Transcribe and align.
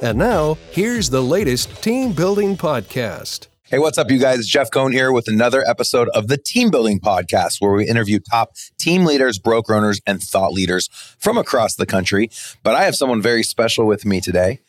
And 0.00 0.16
now, 0.16 0.56
here's 0.70 1.10
the 1.10 1.20
latest 1.20 1.82
team 1.82 2.12
building 2.12 2.56
podcast. 2.56 3.48
Hey, 3.64 3.80
what's 3.80 3.98
up, 3.98 4.12
you 4.12 4.20
guys? 4.20 4.46
Jeff 4.46 4.70
Cohn 4.70 4.92
here 4.92 5.10
with 5.10 5.26
another 5.26 5.64
episode 5.68 6.08
of 6.10 6.28
the 6.28 6.38
Team 6.38 6.70
Building 6.70 7.00
Podcast, 7.00 7.56
where 7.58 7.72
we 7.72 7.88
interview 7.88 8.20
top 8.20 8.52
team 8.78 9.04
leaders, 9.04 9.40
broker 9.40 9.74
owners, 9.74 10.00
and 10.06 10.22
thought 10.22 10.52
leaders 10.52 10.88
from 11.18 11.36
across 11.36 11.74
the 11.74 11.84
country. 11.84 12.30
But 12.62 12.76
I 12.76 12.84
have 12.84 12.94
someone 12.94 13.20
very 13.20 13.42
special 13.42 13.86
with 13.86 14.06
me 14.06 14.20
today 14.20 14.60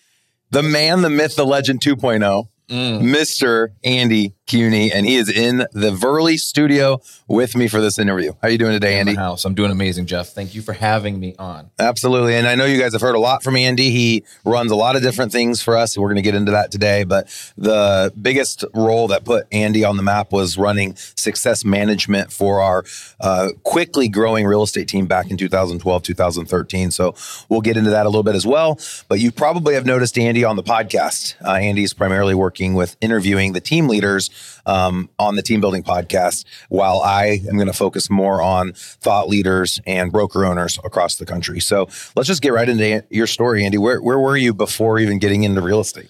the 0.49 0.63
man, 0.63 1.03
the 1.03 1.11
myth, 1.11 1.35
the 1.35 1.45
legend 1.45 1.81
2.0, 1.81 2.47
mm. 2.67 3.01
Mr. 3.01 3.67
Andy 3.83 4.33
Cuny, 4.49 4.91
and 4.91 5.05
he 5.05 5.15
is 5.15 5.29
in 5.29 5.57
the 5.73 5.91
Verley 5.91 6.39
studio 6.39 6.99
with 7.27 7.55
me 7.55 7.67
for 7.67 7.79
this 7.81 7.99
interview. 7.99 8.31
How 8.41 8.47
are 8.47 8.49
you 8.49 8.57
doing 8.57 8.71
today, 8.71 8.99
Andy? 8.99 9.13
house. 9.13 9.45
I'm 9.45 9.53
doing 9.53 9.69
amazing, 9.69 10.07
Jeff. 10.07 10.29
Thank 10.29 10.55
you 10.55 10.63
for 10.63 10.73
having 10.73 11.19
me 11.19 11.35
on. 11.37 11.69
Absolutely. 11.77 12.33
And 12.33 12.47
I 12.47 12.55
know 12.55 12.65
you 12.65 12.79
guys 12.79 12.93
have 12.93 13.01
heard 13.01 13.13
a 13.13 13.19
lot 13.19 13.43
from 13.43 13.55
Andy. 13.55 13.91
He 13.91 14.23
runs 14.43 14.71
a 14.71 14.75
lot 14.75 14.95
of 14.95 15.03
different 15.03 15.31
things 15.31 15.61
for 15.61 15.77
us. 15.77 15.95
We're 15.95 16.07
going 16.07 16.15
to 16.15 16.23
get 16.23 16.33
into 16.33 16.51
that 16.51 16.71
today. 16.71 17.03
But 17.03 17.27
the 17.57 18.11
biggest 18.19 18.65
role 18.73 19.07
that 19.09 19.23
put 19.23 19.45
Andy 19.51 19.85
on 19.85 19.97
the 19.97 20.03
map 20.03 20.31
was 20.31 20.57
running 20.57 20.95
success 20.95 21.63
management 21.63 22.31
for 22.31 22.59
our 22.59 22.83
uh, 23.19 23.49
quickly 23.63 24.07
growing 24.07 24.47
real 24.47 24.63
estate 24.63 24.87
team 24.87 25.05
back 25.05 25.29
in 25.29 25.37
2012, 25.37 26.01
2013. 26.03 26.89
So 26.89 27.13
we'll 27.49 27.61
get 27.61 27.77
into 27.77 27.91
that 27.91 28.07
a 28.07 28.09
little 28.09 28.23
bit 28.23 28.33
as 28.33 28.47
well. 28.47 28.79
But 29.09 29.19
you 29.19 29.31
probably 29.31 29.75
have 29.75 29.85
noticed 29.85 30.17
Andy 30.17 30.43
on 30.43 30.55
the 30.55 30.63
podcast. 30.63 31.35
Uh, 31.45 31.51
Andy's 31.53 31.93
primarily 31.93 32.33
working 32.33 32.73
with 32.73 32.97
interviewing 32.99 33.53
the 33.53 33.61
team 33.61 33.87
leaders 33.87 34.31
um, 34.65 35.09
on 35.17 35.35
the 35.35 35.41
team 35.41 35.61
building 35.61 35.83
podcast, 35.83 36.45
while 36.69 37.01
I 37.01 37.41
am 37.47 37.55
going 37.55 37.67
to 37.67 37.73
focus 37.73 38.09
more 38.09 38.41
on 38.41 38.73
thought 38.73 39.29
leaders 39.29 39.79
and 39.85 40.11
broker 40.11 40.45
owners 40.45 40.79
across 40.83 41.15
the 41.15 41.25
country. 41.25 41.59
So 41.59 41.87
let's 42.15 42.27
just 42.27 42.41
get 42.41 42.53
right 42.53 42.67
into 42.67 43.03
your 43.09 43.27
story, 43.27 43.65
Andy. 43.65 43.77
Where, 43.77 44.01
where 44.01 44.19
were 44.19 44.37
you 44.37 44.53
before 44.53 44.99
even 44.99 45.19
getting 45.19 45.43
into 45.43 45.61
real 45.61 45.79
estate? 45.79 46.09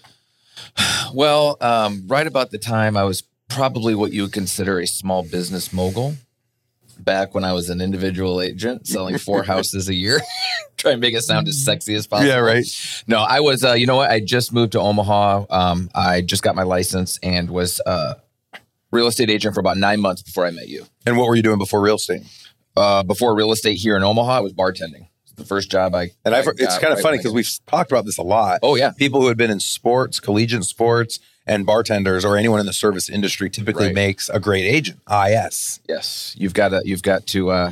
Well, 1.13 1.57
um, 1.61 2.05
right 2.07 2.27
about 2.27 2.52
the 2.52 2.57
time 2.57 2.95
I 2.95 3.03
was 3.03 3.23
probably 3.47 3.95
what 3.95 4.13
you 4.13 4.23
would 4.23 4.31
consider 4.31 4.80
a 4.80 4.88
small 4.88 5.23
business 5.23 5.73
mogul 5.73 6.16
back 7.03 7.33
when 7.33 7.44
I 7.44 7.53
was 7.53 7.69
an 7.69 7.81
individual 7.81 8.42
agent 8.42 8.88
selling 8.88 9.17
four 9.17 9.44
houses 9.52 9.89
a 9.89 9.94
year. 9.94 10.19
Try 10.78 10.92
and 10.92 11.02
make 11.02 11.14
it 11.14 11.22
sound 11.22 11.47
as 11.47 11.64
sexy 11.64 11.95
as 11.95 12.08
possible. 12.08 12.30
Yeah, 12.30 12.39
right. 12.39 12.66
No, 13.08 13.19
I 13.19 13.39
was, 13.41 13.64
uh, 13.64 13.73
you 13.73 13.86
know 13.86 13.97
what? 13.97 14.09
I 14.09 14.19
just 14.19 14.53
moved 14.53 14.73
to 14.73 14.80
Omaha. 14.80 15.45
Um, 15.50 15.89
I 15.94 16.22
just 16.22 16.44
got 16.44 16.56
my 16.56 16.64
license 16.64 17.19
and 17.22 17.50
was 17.50 17.81
uh, 17.86 18.16
real 18.91 19.08
estate 19.08 19.30
agent 19.30 19.53
for 19.53 19.59
about 19.59 19.78
nine 19.78 20.00
months 20.00 20.22
before 20.22 20.45
I 20.45 20.52
met 20.52 20.67
you. 20.67 20.86
And 21.06 21.17
what 21.17 21.28
were 21.28 21.36
you 21.36 21.44
doing 21.44 21.58
before 21.58 21.81
real 21.81 21.95
estate? 21.95 22.22
Uh, 22.78 23.03
before 23.03 23.36
real 23.36 23.52
estate 23.52 23.75
here 23.78 23.97
in 23.97 24.03
Omaha, 24.03 24.38
I 24.38 24.39
was 24.39 24.53
bartending. 24.53 25.08
the 25.36 25.44
first 25.44 25.69
job 25.69 25.95
I 25.95 26.11
and 26.23 26.34
I've, 26.36 26.47
it's 26.47 26.78
kind 26.78 26.91
of 26.94 26.97
right 26.97 27.03
funny 27.03 27.17
because 27.17 27.34
we've 27.34 27.50
talked 27.67 27.91
about 27.91 28.06
this 28.06 28.17
a 28.17 28.23
lot. 28.23 28.59
Oh 28.63 28.75
yeah, 28.75 28.91
people 28.91 29.22
who 29.22 29.28
had 29.28 29.38
been 29.38 29.52
in 29.52 29.59
sports, 29.59 30.19
collegiate 30.19 30.63
sports, 30.63 31.19
and 31.50 31.66
bartenders 31.66 32.23
or 32.23 32.38
anyone 32.38 32.59
in 32.59 32.67
the 32.67 32.73
service 32.73 33.09
industry 33.09 33.50
typically 33.50 33.88
right. 33.88 33.95
makes 33.95 34.30
a 34.30 34.39
great 34.39 34.66
agent. 34.66 35.00
IS. 35.12 35.81
Yes, 35.90 36.35
you've 36.38 36.53
got 36.53 36.69
to 36.69 36.81
you've 36.85 37.01
got 37.01 37.25
to 37.28 37.50
uh, 37.50 37.72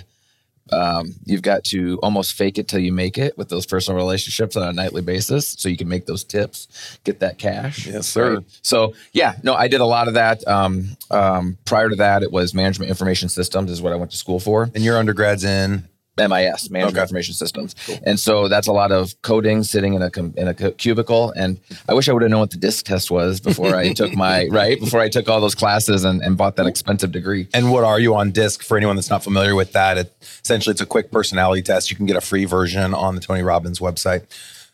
um, 0.71 1.13
you've 1.25 1.43
got 1.43 1.63
to 1.65 1.99
almost 2.01 2.33
fake 2.33 2.57
it 2.57 2.67
till 2.67 2.79
you 2.79 2.91
make 2.91 3.17
it 3.17 3.37
with 3.37 3.49
those 3.49 3.65
personal 3.65 3.95
relationships 3.95 4.55
on 4.57 4.67
a 4.67 4.73
nightly 4.73 5.01
basis 5.01 5.55
so 5.57 5.69
you 5.69 5.77
can 5.77 5.87
make 5.87 6.07
those 6.07 6.23
tips, 6.23 6.99
get 7.03 7.19
that 7.19 7.37
cash. 7.37 7.87
Yes, 7.87 8.07
sir. 8.07 8.35
Right? 8.35 8.43
So, 8.63 8.93
yeah, 9.13 9.35
no, 9.43 9.53
I 9.53 9.67
did 9.67 9.79
a 9.79 9.85
lot 9.85 10.07
of 10.07 10.15
that. 10.15 10.45
Um, 10.47 10.97
um, 11.09 11.57
prior 11.63 11.89
to 11.89 11.95
that, 11.97 12.23
it 12.23 12.31
was 12.31 12.53
management 12.53 12.89
information 12.89 13.29
systems, 13.29 13.71
is 13.71 13.81
what 13.81 13.93
I 13.93 13.95
went 13.95 14.11
to 14.11 14.17
school 14.17 14.39
for. 14.39 14.69
And 14.75 14.83
your 14.83 15.01
undergrad's 15.01 15.45
in? 15.45 15.87
MIS, 16.17 16.69
Management 16.69 16.97
okay. 16.97 17.01
Information 17.01 17.33
Systems, 17.33 17.75
cool. 17.85 17.99
and 18.03 18.19
so 18.19 18.47
that's 18.47 18.67
a 18.67 18.71
lot 18.71 18.91
of 18.91 19.19
coding, 19.21 19.63
sitting 19.63 19.93
in 19.93 20.01
a 20.01 20.09
in 20.35 20.47
a 20.47 20.53
cubicle. 20.53 21.31
And 21.31 21.59
I 21.87 21.93
wish 21.93 22.09
I 22.09 22.13
would 22.13 22.21
have 22.21 22.31
known 22.31 22.41
what 22.41 22.51
the 22.51 22.57
DISC 22.57 22.85
test 22.85 23.11
was 23.11 23.39
before 23.39 23.75
I 23.75 23.93
took 23.93 24.15
my 24.15 24.47
right 24.51 24.79
before 24.79 24.99
I 24.99 25.09
took 25.09 25.29
all 25.29 25.41
those 25.41 25.55
classes 25.55 26.03
and, 26.03 26.21
and 26.21 26.37
bought 26.37 26.55
that 26.55 26.67
expensive 26.67 27.11
degree. 27.11 27.47
And 27.53 27.71
what 27.71 27.83
are 27.83 27.99
you 27.99 28.15
on 28.15 28.31
DISC? 28.31 28.63
For 28.63 28.77
anyone 28.77 28.95
that's 28.95 29.09
not 29.09 29.23
familiar 29.23 29.55
with 29.55 29.73
that, 29.73 29.97
it, 29.97 30.13
essentially 30.43 30.71
it's 30.71 30.81
a 30.81 30.85
quick 30.85 31.11
personality 31.11 31.61
test. 31.61 31.89
You 31.89 31.95
can 31.95 32.05
get 32.05 32.15
a 32.15 32.21
free 32.21 32.45
version 32.45 32.93
on 32.93 33.15
the 33.15 33.21
Tony 33.21 33.43
Robbins 33.43 33.79
website. 33.79 34.25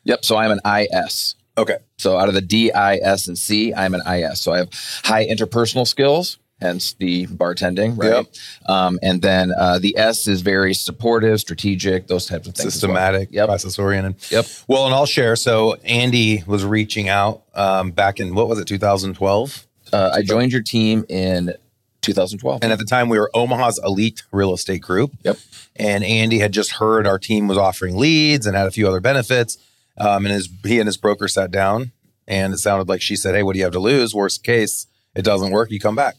Yep. 0.05 0.25
So 0.25 0.37
I'm 0.37 0.51
an 0.51 0.59
IS. 0.65 1.35
Okay. 1.57 1.77
So 1.97 2.17
out 2.17 2.27
of 2.27 2.33
the 2.33 2.41
D, 2.41 2.71
I, 2.71 2.95
S, 2.95 3.27
and 3.27 3.37
C, 3.37 3.73
I'm 3.73 3.93
an 3.93 4.01
IS. 4.07 4.41
So 4.41 4.53
I 4.53 4.57
have 4.59 4.69
high 5.03 5.25
interpersonal 5.25 5.87
skills 5.87 6.37
hence 6.63 6.93
the 6.93 7.27
bartending, 7.27 7.97
right? 7.97 8.25
Yep. 8.25 8.27
Um, 8.67 8.99
and 9.03 9.21
then 9.21 9.51
uh, 9.55 9.77
the 9.79 9.95
S 9.97 10.27
is 10.27 10.41
very 10.41 10.73
supportive, 10.73 11.39
strategic, 11.39 12.07
those 12.07 12.25
types 12.25 12.47
of 12.47 12.55
things. 12.55 12.73
Systematic, 12.73 13.29
well. 13.29 13.35
yep. 13.35 13.47
process 13.47 13.77
oriented. 13.77 14.15
Yep. 14.31 14.45
Well, 14.67 14.85
and 14.85 14.95
I'll 14.95 15.05
share. 15.05 15.35
So 15.35 15.75
Andy 15.83 16.43
was 16.47 16.65
reaching 16.65 17.09
out 17.09 17.43
um, 17.53 17.91
back 17.91 18.19
in 18.19 18.33
what 18.33 18.47
was 18.47 18.59
it, 18.59 18.65
2012? 18.65 19.67
Uh, 19.91 20.11
I 20.13 20.23
joined 20.23 20.51
your 20.51 20.63
team 20.63 21.05
in 21.07 21.53
2012. 22.01 22.63
And 22.63 22.71
at 22.71 22.79
the 22.79 22.85
time, 22.85 23.09
we 23.09 23.19
were 23.19 23.29
Omaha's 23.33 23.79
elite 23.83 24.23
real 24.31 24.53
estate 24.53 24.81
group. 24.81 25.11
Yep. 25.23 25.37
And 25.75 26.03
Andy 26.03 26.39
had 26.39 26.51
just 26.51 26.73
heard 26.73 27.05
our 27.05 27.19
team 27.19 27.47
was 27.47 27.57
offering 27.57 27.97
leads 27.97 28.45
and 28.45 28.55
had 28.55 28.67
a 28.67 28.71
few 28.71 28.87
other 28.87 28.99
benefits. 28.99 29.57
Um, 29.97 30.25
and 30.25 30.33
his 30.33 30.49
he 30.63 30.79
and 30.79 30.87
his 30.87 30.97
broker 30.97 31.27
sat 31.27 31.51
down, 31.51 31.91
and 32.27 32.53
it 32.53 32.57
sounded 32.57 32.89
like 32.89 33.01
she 33.01 33.15
said, 33.15 33.35
"Hey, 33.35 33.43
what 33.43 33.53
do 33.53 33.59
you 33.59 33.65
have 33.65 33.73
to 33.73 33.79
lose? 33.79 34.13
Worst 34.13 34.43
case, 34.43 34.87
it 35.15 35.23
doesn't 35.23 35.51
work. 35.51 35.69
You 35.69 35.79
come 35.79 35.95
back." 35.95 36.15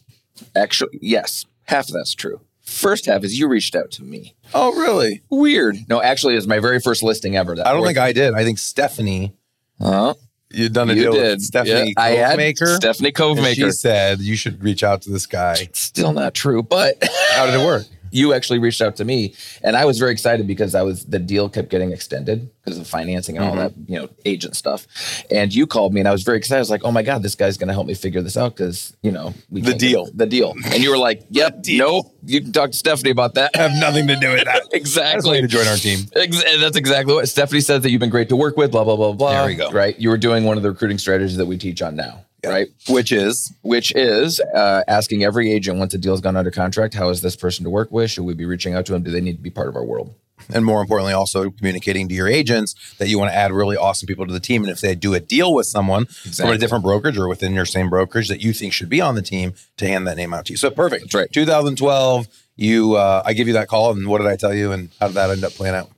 Actually, 0.55 0.99
yes, 1.01 1.45
half 1.63 1.87
of 1.87 1.93
that's 1.93 2.15
true. 2.15 2.41
First 2.61 3.05
half 3.05 3.23
is 3.23 3.37
you 3.37 3.47
reached 3.47 3.75
out 3.75 3.91
to 3.91 4.03
me. 4.03 4.33
Oh, 4.53 4.73
really? 4.73 5.21
Weird. 5.29 5.77
No, 5.87 6.01
actually, 6.01 6.35
it's 6.35 6.47
my 6.47 6.59
very 6.59 6.79
first 6.79 7.03
listing 7.03 7.35
ever. 7.35 7.55
That 7.55 7.67
I 7.67 7.73
don't 7.73 7.85
think 7.85 7.99
I 7.99 8.11
did. 8.11 8.33
I 8.33 8.43
think 8.43 8.57
Stephanie. 8.57 9.33
Huh? 9.79 10.15
You'd 10.51 10.73
done 10.73 10.89
a 10.89 10.93
you 10.93 11.03
deal 11.03 11.11
did. 11.13 11.37
with 11.37 11.41
Stephanie 11.41 11.93
yeah, 11.97 12.01
I 12.01 12.09
had 12.11 12.57
Stephanie 12.57 13.11
Covemaker. 13.11 13.55
She 13.55 13.71
said 13.71 14.19
you 14.19 14.35
should 14.35 14.63
reach 14.63 14.83
out 14.83 15.01
to 15.03 15.11
this 15.11 15.25
guy. 15.25 15.69
Still 15.73 16.13
not 16.13 16.33
true, 16.33 16.63
but 16.63 16.97
how 17.31 17.45
did 17.45 17.55
it 17.55 17.65
work? 17.65 17.85
You 18.15 18.33
actually 18.33 18.59
reached 18.59 18.81
out 18.81 18.95
to 18.95 19.05
me 19.05 19.33
and 19.61 19.75
I 19.75 19.83
was 19.83 19.99
very 19.99 20.11
excited 20.11 20.47
because 20.47 20.73
I 20.73 20.83
was 20.83 21.05
the 21.05 21.19
deal 21.19 21.49
kept 21.49 21.69
getting 21.69 21.91
extended 21.91 22.49
because 22.63 22.79
of 22.79 22.87
financing 22.87 23.37
and 23.37 23.45
mm-hmm. 23.45 23.59
all 23.59 23.69
that, 23.69 23.73
you 23.87 23.99
know, 23.99 24.09
agent 24.23 24.55
stuff. 24.55 24.87
And 25.29 25.53
you 25.53 25.67
called 25.67 25.93
me 25.93 25.99
and 25.99 26.07
I 26.07 26.11
was 26.11 26.23
very 26.23 26.37
excited. 26.37 26.57
I 26.57 26.61
was 26.61 26.69
like, 26.69 26.85
oh 26.85 26.91
my 26.91 27.03
God, 27.03 27.23
this 27.23 27.35
guy's 27.35 27.57
going 27.57 27.67
to 27.67 27.73
help 27.73 27.87
me 27.87 27.93
figure 27.93 28.21
this 28.21 28.37
out 28.37 28.55
because, 28.55 28.95
you 29.01 29.11
know, 29.11 29.33
we 29.49 29.61
the 29.61 29.73
deal. 29.73 30.09
The 30.13 30.25
deal. 30.25 30.53
And 30.65 30.81
you 30.81 30.91
were 30.91 30.97
like, 30.97 31.25
yep, 31.29 31.65
nope. 31.67 32.15
You 32.25 32.41
can 32.41 32.53
talk 32.53 32.71
to 32.71 32.77
Stephanie 32.77 33.11
about 33.11 33.33
that. 33.35 33.51
I 33.53 33.63
have 33.63 33.79
nothing 33.79 34.07
to 34.07 34.15
do 34.15 34.31
with 34.31 34.45
that. 34.45 34.63
exactly. 34.71 35.41
to 35.41 35.47
join 35.47 35.67
our 35.67 35.75
team. 35.75 35.99
that's 36.13 36.77
exactly 36.77 37.13
what 37.13 37.27
Stephanie 37.27 37.61
says 37.61 37.83
that 37.83 37.91
you've 37.91 37.99
been 37.99 38.09
great 38.09 38.29
to 38.29 38.35
work 38.35 38.55
with, 38.55 38.71
blah, 38.71 38.85
blah, 38.85 38.95
blah, 38.95 39.11
blah. 39.11 39.31
There 39.31 39.47
we 39.47 39.55
go. 39.55 39.71
Right. 39.71 39.99
You 39.99 40.09
were 40.09 40.17
doing 40.17 40.45
one 40.45 40.55
of 40.55 40.63
the 40.63 40.71
recruiting 40.71 40.97
strategies 40.97 41.37
that 41.37 41.45
we 41.45 41.57
teach 41.57 41.81
on 41.81 41.95
now 41.95 42.25
right? 42.49 42.67
Which 42.89 43.11
is 43.11 43.53
which 43.61 43.93
is 43.95 44.39
uh, 44.39 44.83
asking 44.87 45.23
every 45.23 45.51
agent 45.51 45.77
once 45.77 45.93
a 45.93 45.97
deal's 45.97 46.21
gone 46.21 46.35
under 46.35 46.51
contract, 46.51 46.93
how 46.93 47.09
is 47.09 47.21
this 47.21 47.35
person 47.35 47.63
to 47.63 47.69
work 47.69 47.91
with? 47.91 48.11
Should 48.11 48.25
we 48.25 48.33
be 48.33 48.45
reaching 48.45 48.73
out 48.73 48.85
to 48.87 48.93
them? 48.93 49.03
Do 49.03 49.11
they 49.11 49.21
need 49.21 49.37
to 49.37 49.41
be 49.41 49.49
part 49.49 49.67
of 49.67 49.75
our 49.75 49.83
world? 49.83 50.13
And 50.53 50.65
more 50.65 50.81
importantly, 50.81 51.13
also 51.13 51.49
communicating 51.49 52.07
to 52.09 52.13
your 52.13 52.27
agents 52.27 52.75
that 52.97 53.07
you 53.07 53.17
want 53.17 53.31
to 53.31 53.35
add 53.35 53.51
really 53.51 53.77
awesome 53.77 54.05
people 54.05 54.27
to 54.27 54.33
the 54.33 54.39
team. 54.39 54.63
And 54.63 54.71
if 54.71 54.81
they 54.81 54.93
do 54.93 55.13
a 55.13 55.19
deal 55.19 55.53
with 55.53 55.65
someone 55.65 56.03
exactly. 56.03 56.45
from 56.45 56.55
a 56.55 56.57
different 56.57 56.83
brokerage 56.83 57.17
or 57.17 57.27
within 57.27 57.53
your 57.53 57.65
same 57.65 57.89
brokerage 57.89 58.27
that 58.27 58.41
you 58.41 58.53
think 58.53 58.73
should 58.73 58.89
be 58.89 59.01
on 59.01 59.15
the 59.15 59.21
team, 59.21 59.53
to 59.77 59.87
hand 59.87 60.05
that 60.07 60.17
name 60.17 60.33
out 60.33 60.45
to 60.45 60.53
you. 60.53 60.57
So 60.57 60.69
perfect. 60.69 61.03
That's 61.03 61.15
right. 61.15 61.31
2012, 61.31 62.27
you 62.57 62.95
uh, 62.95 63.23
I 63.25 63.33
give 63.33 63.47
you 63.47 63.53
that 63.53 63.67
call, 63.67 63.91
and 63.91 64.07
what 64.07 64.19
did 64.19 64.27
I 64.27 64.35
tell 64.35 64.53
you, 64.53 64.71
and 64.71 64.89
how 64.99 65.07
did 65.07 65.15
that 65.15 65.29
end 65.29 65.43
up 65.43 65.53
playing 65.53 65.75
out? 65.75 65.89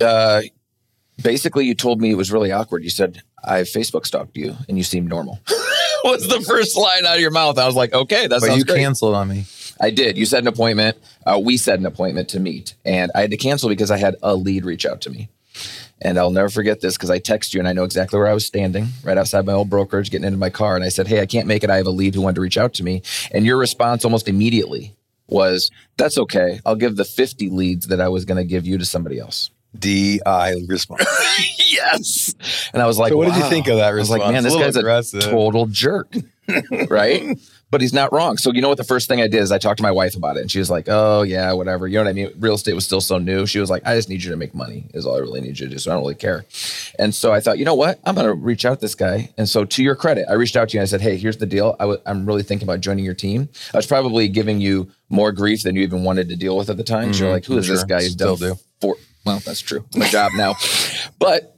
Uh, 0.00 0.42
basically, 1.22 1.66
you 1.66 1.74
told 1.74 2.00
me 2.00 2.10
it 2.10 2.16
was 2.16 2.32
really 2.32 2.52
awkward. 2.52 2.82
You 2.82 2.90
said 2.90 3.22
I 3.44 3.60
Facebook 3.60 4.06
stalked 4.06 4.36
you, 4.36 4.56
and 4.68 4.76
you 4.76 4.84
seemed 4.84 5.08
normal. 5.08 5.40
was 6.04 6.28
the 6.28 6.40
first 6.40 6.76
line 6.76 7.06
out 7.06 7.16
of 7.16 7.20
your 7.20 7.30
mouth. 7.30 7.58
I 7.58 7.66
was 7.66 7.76
like, 7.76 7.92
okay, 7.92 8.26
that's 8.26 8.46
but 8.46 8.56
you 8.56 8.64
great. 8.64 8.78
canceled 8.78 9.14
on 9.14 9.28
me. 9.28 9.44
I 9.80 9.90
did. 9.90 10.18
You 10.18 10.26
set 10.26 10.42
an 10.42 10.46
appointment. 10.46 10.98
Uh, 11.24 11.40
we 11.42 11.56
set 11.56 11.78
an 11.78 11.86
appointment 11.86 12.28
to 12.30 12.40
meet, 12.40 12.74
and 12.84 13.10
I 13.14 13.22
had 13.22 13.30
to 13.30 13.36
cancel 13.36 13.68
because 13.68 13.90
I 13.90 13.96
had 13.96 14.16
a 14.22 14.34
lead 14.34 14.64
reach 14.64 14.84
out 14.84 15.00
to 15.02 15.10
me. 15.10 15.28
And 16.02 16.18
I'll 16.18 16.30
never 16.30 16.48
forget 16.48 16.80
this 16.80 16.96
because 16.96 17.10
I 17.10 17.18
text 17.18 17.52
you 17.52 17.60
and 17.60 17.68
I 17.68 17.74
know 17.74 17.84
exactly 17.84 18.18
where 18.18 18.28
I 18.28 18.32
was 18.32 18.46
standing, 18.46 18.86
right 19.04 19.18
outside 19.18 19.44
my 19.44 19.52
old 19.52 19.68
brokerage, 19.68 20.10
getting 20.10 20.26
into 20.26 20.38
my 20.38 20.48
car. 20.48 20.74
And 20.74 20.82
I 20.84 20.88
said, 20.88 21.06
Hey, 21.06 21.20
I 21.20 21.26
can't 21.26 21.46
make 21.46 21.62
it. 21.62 21.68
I 21.68 21.76
have 21.76 21.86
a 21.86 21.90
lead 21.90 22.14
who 22.14 22.22
wanted 22.22 22.36
to 22.36 22.40
reach 22.40 22.56
out 22.56 22.72
to 22.74 22.82
me. 22.82 23.02
And 23.32 23.44
your 23.44 23.58
response 23.58 24.04
almost 24.04 24.26
immediately 24.26 24.94
was, 25.28 25.70
That's 25.98 26.16
okay. 26.16 26.60
I'll 26.64 26.76
give 26.76 26.96
the 26.96 27.04
50 27.04 27.50
leads 27.50 27.88
that 27.88 28.00
I 28.00 28.08
was 28.08 28.24
going 28.24 28.38
to 28.38 28.44
give 28.44 28.66
you 28.66 28.78
to 28.78 28.86
somebody 28.86 29.18
else. 29.18 29.50
DI 29.78 30.54
response. 30.68 31.04
yes. 31.58 32.34
And 32.72 32.82
I 32.82 32.86
was 32.86 32.98
like, 32.98 33.10
So 33.10 33.16
what 33.16 33.26
did 33.26 33.36
you 33.36 33.48
think 33.48 33.68
of 33.68 33.76
that 33.76 33.88
I 33.88 33.92
was 33.92 34.10
like, 34.10 34.20
man, 34.20 34.42
this 34.42 34.54
A 34.54 34.58
guy's 34.58 34.76
aggressive. 34.76 35.20
a 35.22 35.30
total 35.30 35.66
jerk. 35.66 36.12
right? 36.88 37.38
But 37.70 37.80
he's 37.80 37.92
not 37.92 38.12
wrong. 38.12 38.36
So 38.36 38.50
you 38.52 38.60
know 38.60 38.68
what 38.68 38.78
the 38.78 38.82
first 38.84 39.06
thing 39.06 39.20
I 39.20 39.28
did 39.28 39.40
is 39.40 39.52
I 39.52 39.58
talked 39.58 39.76
to 39.76 39.84
my 39.84 39.92
wife 39.92 40.16
about 40.16 40.36
it 40.36 40.40
and 40.40 40.50
she 40.50 40.58
was 40.58 40.68
like, 40.70 40.86
Oh 40.88 41.22
yeah, 41.22 41.52
whatever. 41.52 41.86
You 41.86 41.98
know 41.98 42.04
what 42.04 42.10
I 42.10 42.14
mean? 42.14 42.32
Real 42.40 42.54
estate 42.54 42.74
was 42.74 42.84
still 42.84 43.00
so 43.00 43.18
new. 43.18 43.46
She 43.46 43.60
was 43.60 43.70
like, 43.70 43.86
I 43.86 43.94
just 43.94 44.08
need 44.08 44.24
you 44.24 44.30
to 44.32 44.36
make 44.36 44.52
money 44.56 44.86
is 44.92 45.06
all 45.06 45.14
I 45.14 45.20
really 45.20 45.40
need 45.40 45.60
you 45.60 45.66
to 45.68 45.72
do. 45.74 45.78
So 45.78 45.92
I 45.92 45.94
don't 45.94 46.02
really 46.02 46.16
care. 46.16 46.44
And 46.98 47.14
so 47.14 47.32
I 47.32 47.38
thought, 47.38 47.58
you 47.58 47.64
know 47.64 47.76
what? 47.76 48.00
I'm 48.04 48.16
gonna 48.16 48.34
reach 48.34 48.64
out 48.64 48.74
to 48.74 48.80
this 48.80 48.96
guy. 48.96 49.30
And 49.38 49.48
so 49.48 49.64
to 49.64 49.84
your 49.84 49.94
credit, 49.94 50.26
I 50.28 50.32
reached 50.32 50.56
out 50.56 50.70
to 50.70 50.74
you 50.76 50.80
and 50.80 50.88
I 50.88 50.90
said, 50.90 51.00
Hey, 51.00 51.16
here's 51.16 51.36
the 51.36 51.46
deal. 51.46 51.76
i 51.78 51.84
w- 51.84 52.00
I'm 52.06 52.26
really 52.26 52.42
thinking 52.42 52.66
about 52.66 52.80
joining 52.80 53.04
your 53.04 53.14
team. 53.14 53.48
I 53.72 53.76
was 53.76 53.86
probably 53.86 54.26
giving 54.26 54.60
you 54.60 54.90
more 55.08 55.30
grief 55.30 55.62
than 55.62 55.76
you 55.76 55.82
even 55.82 56.02
wanted 56.02 56.28
to 56.30 56.36
deal 56.36 56.56
with 56.56 56.70
at 56.70 56.76
the 56.76 56.82
time. 56.84 57.12
So 57.14 57.20
you're 57.24 57.28
Mhm. 57.30 57.34
like, 57.34 57.44
who 57.44 57.56
is 57.58 57.68
this 57.68 57.84
guy? 57.84 58.00
Still 58.00 58.34
done 58.36 58.50
do. 58.54 58.58
four 58.80 58.96
well, 59.24 59.40
that's 59.40 59.60
true. 59.60 59.84
My 59.96 60.08
job 60.08 60.32
now. 60.34 60.54
But 61.18 61.56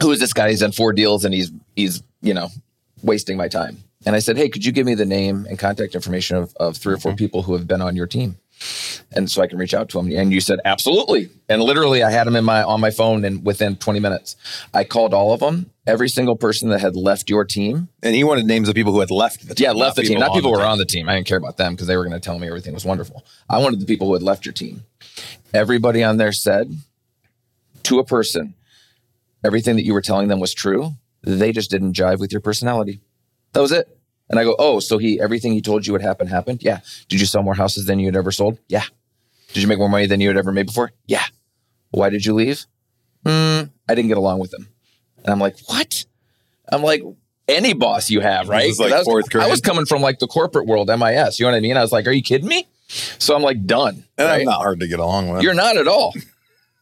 who 0.00 0.10
is 0.10 0.20
this 0.20 0.32
guy? 0.32 0.50
He's 0.50 0.60
done 0.60 0.72
four 0.72 0.92
deals 0.92 1.24
and 1.24 1.34
he's 1.34 1.50
he's, 1.76 2.02
you 2.20 2.34
know, 2.34 2.48
wasting 3.02 3.36
my 3.36 3.48
time. 3.48 3.78
And 4.06 4.14
I 4.14 4.20
said, 4.20 4.36
Hey, 4.36 4.48
could 4.48 4.64
you 4.64 4.72
give 4.72 4.86
me 4.86 4.94
the 4.94 5.06
name 5.06 5.46
and 5.48 5.58
contact 5.58 5.94
information 5.94 6.36
of, 6.36 6.54
of 6.56 6.76
three 6.76 6.94
or 6.94 6.98
four 6.98 7.12
mm-hmm. 7.12 7.16
people 7.16 7.42
who 7.42 7.54
have 7.54 7.66
been 7.66 7.82
on 7.82 7.96
your 7.96 8.06
team? 8.06 8.38
And 9.12 9.30
so 9.30 9.40
I 9.40 9.46
can 9.46 9.58
reach 9.58 9.72
out 9.72 9.88
to 9.90 10.00
him. 10.00 10.10
And 10.10 10.32
you 10.32 10.40
said, 10.40 10.60
Absolutely. 10.64 11.30
And 11.48 11.62
literally 11.62 12.02
I 12.02 12.10
had 12.10 12.26
him 12.26 12.36
in 12.36 12.44
my 12.44 12.62
on 12.62 12.80
my 12.80 12.90
phone 12.90 13.24
and 13.24 13.44
within 13.44 13.76
20 13.76 14.00
minutes. 14.00 14.36
I 14.74 14.84
called 14.84 15.14
all 15.14 15.32
of 15.32 15.40
them, 15.40 15.70
every 15.86 16.08
single 16.08 16.36
person 16.36 16.68
that 16.70 16.80
had 16.80 16.96
left 16.96 17.30
your 17.30 17.44
team. 17.44 17.88
And 18.02 18.14
he 18.14 18.24
wanted 18.24 18.46
names 18.46 18.68
of 18.68 18.74
people 18.74 18.92
who 18.92 19.00
had 19.00 19.10
left 19.10 19.48
the 19.48 19.54
team. 19.54 19.64
Yeah, 19.64 19.72
left 19.72 19.96
the 19.96 20.02
team. 20.02 20.18
Not 20.18 20.32
people 20.32 20.50
who 20.50 20.56
were 20.56 20.62
team. 20.62 20.72
on 20.72 20.78
the 20.78 20.84
team. 20.84 21.08
I 21.08 21.14
didn't 21.14 21.26
care 21.26 21.38
about 21.38 21.56
them 21.56 21.74
because 21.74 21.86
they 21.86 21.96
were 21.96 22.04
going 22.04 22.18
to 22.18 22.20
tell 22.20 22.38
me 22.38 22.46
everything 22.46 22.74
was 22.74 22.84
wonderful. 22.84 23.24
I 23.48 23.58
wanted 23.58 23.80
the 23.80 23.86
people 23.86 24.06
who 24.08 24.14
had 24.14 24.22
left 24.22 24.44
your 24.46 24.52
team. 24.52 24.84
Everybody 25.54 26.02
on 26.04 26.18
there 26.18 26.32
said 26.32 26.72
to 27.88 27.98
a 27.98 28.04
person, 28.04 28.54
everything 29.44 29.76
that 29.76 29.84
you 29.84 29.94
were 29.94 30.02
telling 30.02 30.28
them 30.28 30.40
was 30.40 30.54
true. 30.54 30.92
They 31.22 31.52
just 31.52 31.70
didn't 31.70 31.94
jive 31.94 32.20
with 32.20 32.32
your 32.32 32.40
personality. 32.40 33.00
That 33.52 33.60
was 33.60 33.72
it. 33.72 33.88
And 34.30 34.38
I 34.38 34.44
go, 34.44 34.54
oh, 34.58 34.78
so 34.78 34.98
he 34.98 35.20
everything 35.20 35.52
he 35.52 35.62
told 35.62 35.86
you 35.86 35.92
would 35.94 36.02
happen 36.02 36.26
happened. 36.26 36.62
Yeah. 36.62 36.80
Did 37.08 37.18
you 37.20 37.26
sell 37.26 37.42
more 37.42 37.54
houses 37.54 37.86
than 37.86 37.98
you 37.98 38.06
had 38.06 38.16
ever 38.16 38.30
sold? 38.30 38.58
Yeah. 38.68 38.84
Did 39.54 39.62
you 39.62 39.68
make 39.68 39.78
more 39.78 39.88
money 39.88 40.06
than 40.06 40.20
you 40.20 40.28
had 40.28 40.36
ever 40.36 40.52
made 40.52 40.66
before? 40.66 40.92
Yeah. 41.06 41.24
Why 41.90 42.10
did 42.10 42.26
you 42.26 42.34
leave? 42.34 42.66
Mm, 43.24 43.70
I 43.88 43.94
didn't 43.94 44.08
get 44.08 44.18
along 44.18 44.38
with 44.38 44.52
him. 44.52 44.68
And 45.24 45.28
I'm 45.28 45.40
like, 45.40 45.58
what? 45.66 46.04
I'm 46.70 46.82
like, 46.82 47.02
any 47.48 47.72
boss 47.72 48.10
you 48.10 48.20
have, 48.20 48.50
right? 48.50 48.70
like 48.78 48.92
I 48.92 48.98
was. 48.98 49.28
I 49.34 49.48
was 49.48 49.62
coming 49.62 49.86
from 49.86 50.02
like 50.02 50.18
the 50.18 50.26
corporate 50.26 50.66
world, 50.66 50.88
MIS. 50.88 51.40
You 51.40 51.46
know 51.46 51.52
what 51.52 51.56
I 51.56 51.60
mean? 51.60 51.78
I 51.78 51.80
was 51.80 51.92
like, 51.92 52.06
are 52.06 52.12
you 52.12 52.22
kidding 52.22 52.48
me? 52.48 52.68
So 52.88 53.34
I'm 53.34 53.42
like, 53.42 53.64
done. 53.64 54.04
And 54.18 54.28
right? 54.28 54.40
I'm 54.40 54.44
not 54.44 54.58
hard 54.58 54.80
to 54.80 54.86
get 54.86 54.98
along 54.98 55.30
with. 55.30 55.42
You're 55.42 55.54
not 55.54 55.78
at 55.78 55.88
all. 55.88 56.14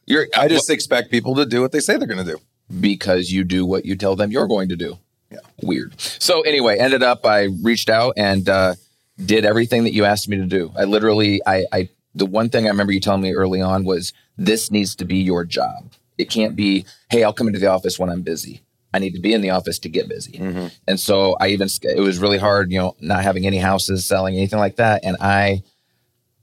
You're 0.07 0.27
I 0.35 0.47
just 0.47 0.69
expect 0.69 1.11
people 1.11 1.35
to 1.35 1.45
do 1.45 1.61
what 1.61 1.71
they 1.71 1.79
say 1.79 1.97
they're 1.97 2.07
going 2.07 2.25
to 2.25 2.31
do. 2.35 2.39
because 2.79 3.31
you 3.31 3.43
do 3.43 3.65
what 3.65 3.85
you 3.85 3.95
tell 3.95 4.15
them 4.15 4.31
you're 4.31 4.47
going 4.47 4.69
to 4.69 4.75
do. 4.75 4.97
Yeah. 5.29 5.39
Weird. 5.61 5.99
So 5.99 6.41
anyway, 6.41 6.77
ended 6.79 7.03
up 7.03 7.25
I 7.25 7.49
reached 7.61 7.89
out 7.89 8.13
and 8.17 8.47
uh, 8.49 8.75
did 9.23 9.45
everything 9.45 9.83
that 9.83 9.93
you 9.93 10.05
asked 10.05 10.27
me 10.29 10.37
to 10.37 10.45
do. 10.45 10.71
I 10.77 10.85
literally 10.85 11.41
I 11.45 11.65
I 11.71 11.89
the 12.15 12.25
one 12.25 12.49
thing 12.49 12.65
I 12.65 12.69
remember 12.69 12.93
you 12.93 12.99
telling 12.99 13.21
me 13.21 13.33
early 13.33 13.61
on 13.61 13.83
was 13.85 14.11
this 14.37 14.71
needs 14.71 14.95
to 14.95 15.05
be 15.05 15.17
your 15.17 15.43
job. 15.45 15.91
It 16.17 16.31
can't 16.31 16.55
be, 16.55 16.85
hey, 17.11 17.23
I'll 17.23 17.33
come 17.33 17.47
into 17.47 17.59
the 17.59 17.67
office 17.67 17.99
when 17.99 18.09
I'm 18.09 18.21
busy. 18.23 18.61
I 18.93 18.99
need 18.99 19.13
to 19.13 19.19
be 19.19 19.33
in 19.33 19.41
the 19.41 19.51
office 19.51 19.77
to 19.79 19.89
get 19.89 20.07
busy. 20.09 20.39
And 20.87 20.99
so 20.99 21.35
I 21.39 21.49
even 21.49 21.67
it 21.83 21.99
was 21.99 22.17
really 22.19 22.37
hard, 22.39 22.71
you 22.71 22.79
know, 22.79 22.95
not 23.01 23.23
having 23.23 23.45
any 23.45 23.57
houses, 23.57 24.05
selling 24.07 24.35
anything 24.35 24.57
like 24.59 24.77
that. 24.77 25.03
And 25.03 25.17
I 25.19 25.61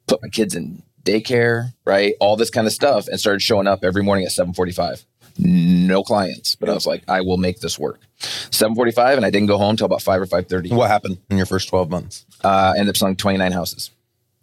put 0.06 0.22
my 0.22 0.28
kids 0.28 0.54
in 0.54 0.82
daycare, 1.04 1.72
right? 1.84 2.14
All 2.20 2.36
this 2.36 2.50
kind 2.50 2.66
of 2.66 2.72
stuff, 2.72 3.08
and 3.08 3.18
started 3.20 3.40
showing 3.42 3.66
up 3.66 3.84
every 3.84 4.02
morning 4.02 4.24
at 4.24 4.32
745. 4.32 5.04
No 5.38 6.02
clients, 6.04 6.54
but 6.54 6.68
I 6.68 6.74
was 6.74 6.86
like, 6.86 7.02
I 7.08 7.20
will 7.20 7.36
make 7.38 7.60
this 7.60 7.78
work. 7.78 8.00
745, 8.18 9.16
and 9.16 9.26
I 9.26 9.30
didn't 9.30 9.48
go 9.48 9.58
home 9.58 9.76
till 9.76 9.86
about 9.86 10.00
five 10.02 10.20
or 10.20 10.26
5:30. 10.26 10.70
What 10.72 10.88
happened 10.90 11.18
in 11.28 11.36
your 11.36 11.46
first 11.46 11.68
12 11.68 11.90
months? 11.90 12.24
Uh, 12.42 12.72
ended 12.76 12.90
up 12.90 12.96
selling 12.96 13.16
29 13.16 13.50
houses. 13.52 13.90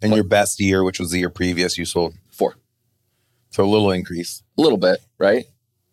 In 0.02 0.12
your 0.12 0.24
best 0.24 0.60
year, 0.60 0.82
which 0.84 0.98
was 1.00 1.10
the 1.12 1.18
year 1.20 1.30
previous, 1.30 1.78
you 1.78 1.84
sold. 1.84 2.14
Four, 2.30 2.56
So 3.50 3.64
a 3.64 3.66
little 3.70 3.90
increase. 3.92 4.42
a 4.58 4.60
little 4.60 4.76
bit, 4.78 4.98
right? 5.18 5.46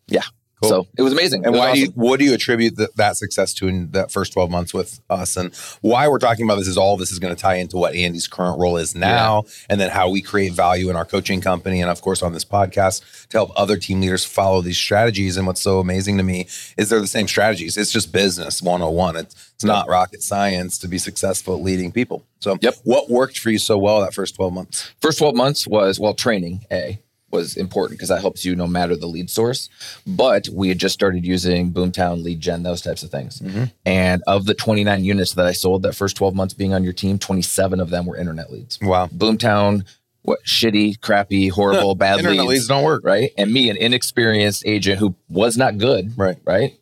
Yeah. 0.08 0.22
Cool. 0.60 0.68
So 0.68 0.86
it 0.98 1.02
was 1.02 1.12
amazing. 1.12 1.44
And 1.44 1.52
was 1.52 1.58
why 1.58 1.74
do 1.74 1.80
you, 1.80 1.86
what 1.94 2.18
do 2.18 2.24
you 2.24 2.34
attribute 2.34 2.76
that, 2.76 2.94
that 2.96 3.16
success 3.16 3.54
to 3.54 3.68
in 3.68 3.90
that 3.92 4.10
first 4.12 4.32
12 4.32 4.50
months 4.50 4.74
with 4.74 5.00
us? 5.08 5.36
And 5.36 5.54
why 5.80 6.06
we're 6.08 6.18
talking 6.18 6.44
about 6.44 6.56
this 6.56 6.68
is 6.68 6.76
all 6.76 6.96
this 6.96 7.10
is 7.10 7.18
going 7.18 7.34
to 7.34 7.40
tie 7.40 7.54
into 7.56 7.76
what 7.78 7.94
Andy's 7.94 8.28
current 8.28 8.58
role 8.58 8.76
is 8.76 8.94
now, 8.94 9.44
and 9.68 9.80
then 9.80 9.90
how 9.90 10.10
we 10.10 10.20
create 10.20 10.52
value 10.52 10.90
in 10.90 10.96
our 10.96 11.04
coaching 11.06 11.40
company. 11.40 11.80
And 11.80 11.90
of 11.90 12.02
course, 12.02 12.22
on 12.22 12.32
this 12.32 12.44
podcast 12.44 13.28
to 13.28 13.38
help 13.38 13.50
other 13.56 13.76
team 13.76 14.00
leaders 14.00 14.24
follow 14.24 14.60
these 14.60 14.76
strategies. 14.78 15.36
And 15.36 15.46
what's 15.46 15.62
so 15.62 15.78
amazing 15.80 16.18
to 16.18 16.22
me 16.22 16.46
is 16.76 16.88
they're 16.90 17.00
the 17.00 17.06
same 17.06 17.28
strategies. 17.28 17.76
It's 17.76 17.90
just 17.92 18.12
business 18.12 18.60
101. 18.60 19.16
It's, 19.16 19.52
it's 19.54 19.64
not 19.64 19.88
rocket 19.88 20.22
science 20.22 20.78
to 20.78 20.88
be 20.88 20.98
successful 20.98 21.54
at 21.54 21.62
leading 21.62 21.92
people. 21.92 22.24
So, 22.40 22.56
Yep. 22.60 22.74
what 22.84 23.10
worked 23.10 23.38
for 23.38 23.50
you 23.50 23.58
so 23.58 23.76
well 23.76 24.00
that 24.00 24.14
first 24.14 24.36
12 24.36 24.52
months? 24.52 24.90
first 25.00 25.18
12 25.18 25.34
months 25.34 25.66
was 25.66 26.00
well 26.00 26.14
training 26.14 26.64
a 26.72 26.98
was 27.30 27.56
important 27.56 27.98
because 27.98 28.08
that 28.08 28.20
helps 28.20 28.44
you 28.44 28.56
no 28.56 28.66
matter 28.66 28.96
the 28.96 29.06
lead 29.06 29.30
source 29.30 29.68
but 30.06 30.48
we 30.52 30.68
had 30.68 30.78
just 30.78 30.92
started 30.94 31.24
using 31.24 31.72
boomtown 31.72 32.22
lead 32.22 32.40
gen 32.40 32.62
those 32.62 32.80
types 32.82 33.02
of 33.02 33.10
things 33.10 33.42
and 33.86 34.22
of 34.26 34.46
the 34.46 34.54
29 34.54 35.04
units 35.04 35.32
that 35.34 35.46
i 35.46 35.52
sold 35.52 35.82
that 35.82 35.94
first 35.94 36.16
12 36.16 36.34
months 36.34 36.54
being 36.54 36.74
on 36.74 36.82
your 36.84 36.92
team 36.92 37.18
27 37.18 37.78
of 37.80 37.90
them 37.90 38.06
were 38.06 38.16
internet 38.16 38.50
leads 38.50 38.78
Wow. 38.82 39.06
boomtown 39.08 39.84
what 40.22 40.40
shitty 40.44 41.00
crappy 41.00 41.48
horrible 41.48 41.94
bad 42.04 42.18
Internet 42.18 42.40
leads, 42.40 42.50
leads 42.50 42.66
don't 42.68 42.84
work. 42.84 43.02
right 43.04 43.30
and 43.38 43.52
me 43.52 43.70
an 43.70 43.76
inexperienced 43.76 44.64
agent 44.66 44.98
who 44.98 45.14
was 45.28 45.56
not 45.56 45.78
good 45.78 46.12
Right. 46.18 46.36
right 46.44 46.76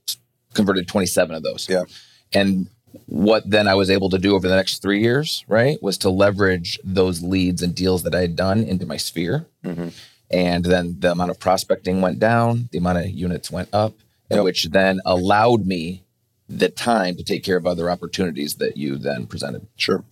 converted 0.55 0.89
27 0.89 1.37
of 1.37 1.43
those 1.43 1.69
Yeah. 1.69 1.85
and 2.33 2.69
what 3.07 3.49
then 3.49 3.69
I 3.69 3.75
was 3.75 3.91
able 3.91 4.09
to 4.11 4.19
do 4.19 4.35
over 4.35 4.49
the 4.49 4.57
next 4.57 4.81
three 4.81 5.01
years, 5.03 5.45
right, 5.47 5.81
was 5.83 5.99
to 5.99 6.11
leverage 6.11 6.79
those 6.83 7.23
leads 7.23 7.63
and 7.63 7.75
deals 7.75 8.03
that 8.05 8.15
I 8.15 8.21
had 8.23 8.35
done 8.35 8.63
into 8.65 8.87
my 8.87 8.97
sphere. 8.97 9.47
Mm-hmm. 9.65 9.89
And 10.31 10.65
then 10.65 10.97
the 10.99 11.13
amount 11.13 11.31
of 11.31 11.41
prospecting 11.41 12.01
went 12.01 12.19
down, 12.19 12.69
the 12.73 12.79
amount 12.79 12.99
of 12.99 13.09
units 13.11 13.51
went 13.51 13.69
up, 13.73 13.95
Yep. 14.31 14.45
which 14.45 14.65
then 14.67 15.01
allowed 15.07 15.65
me 15.67 16.03
the 16.51 16.69
time 16.71 17.15
to 17.17 17.23
take 17.23 17.45
care 17.45 17.57
of 17.57 17.67
other 17.67 17.91
opportunities 17.91 18.55
that 18.57 18.77
you 18.77 18.97
then 18.97 19.27
presented. 19.27 19.67
Sure. 19.77 20.05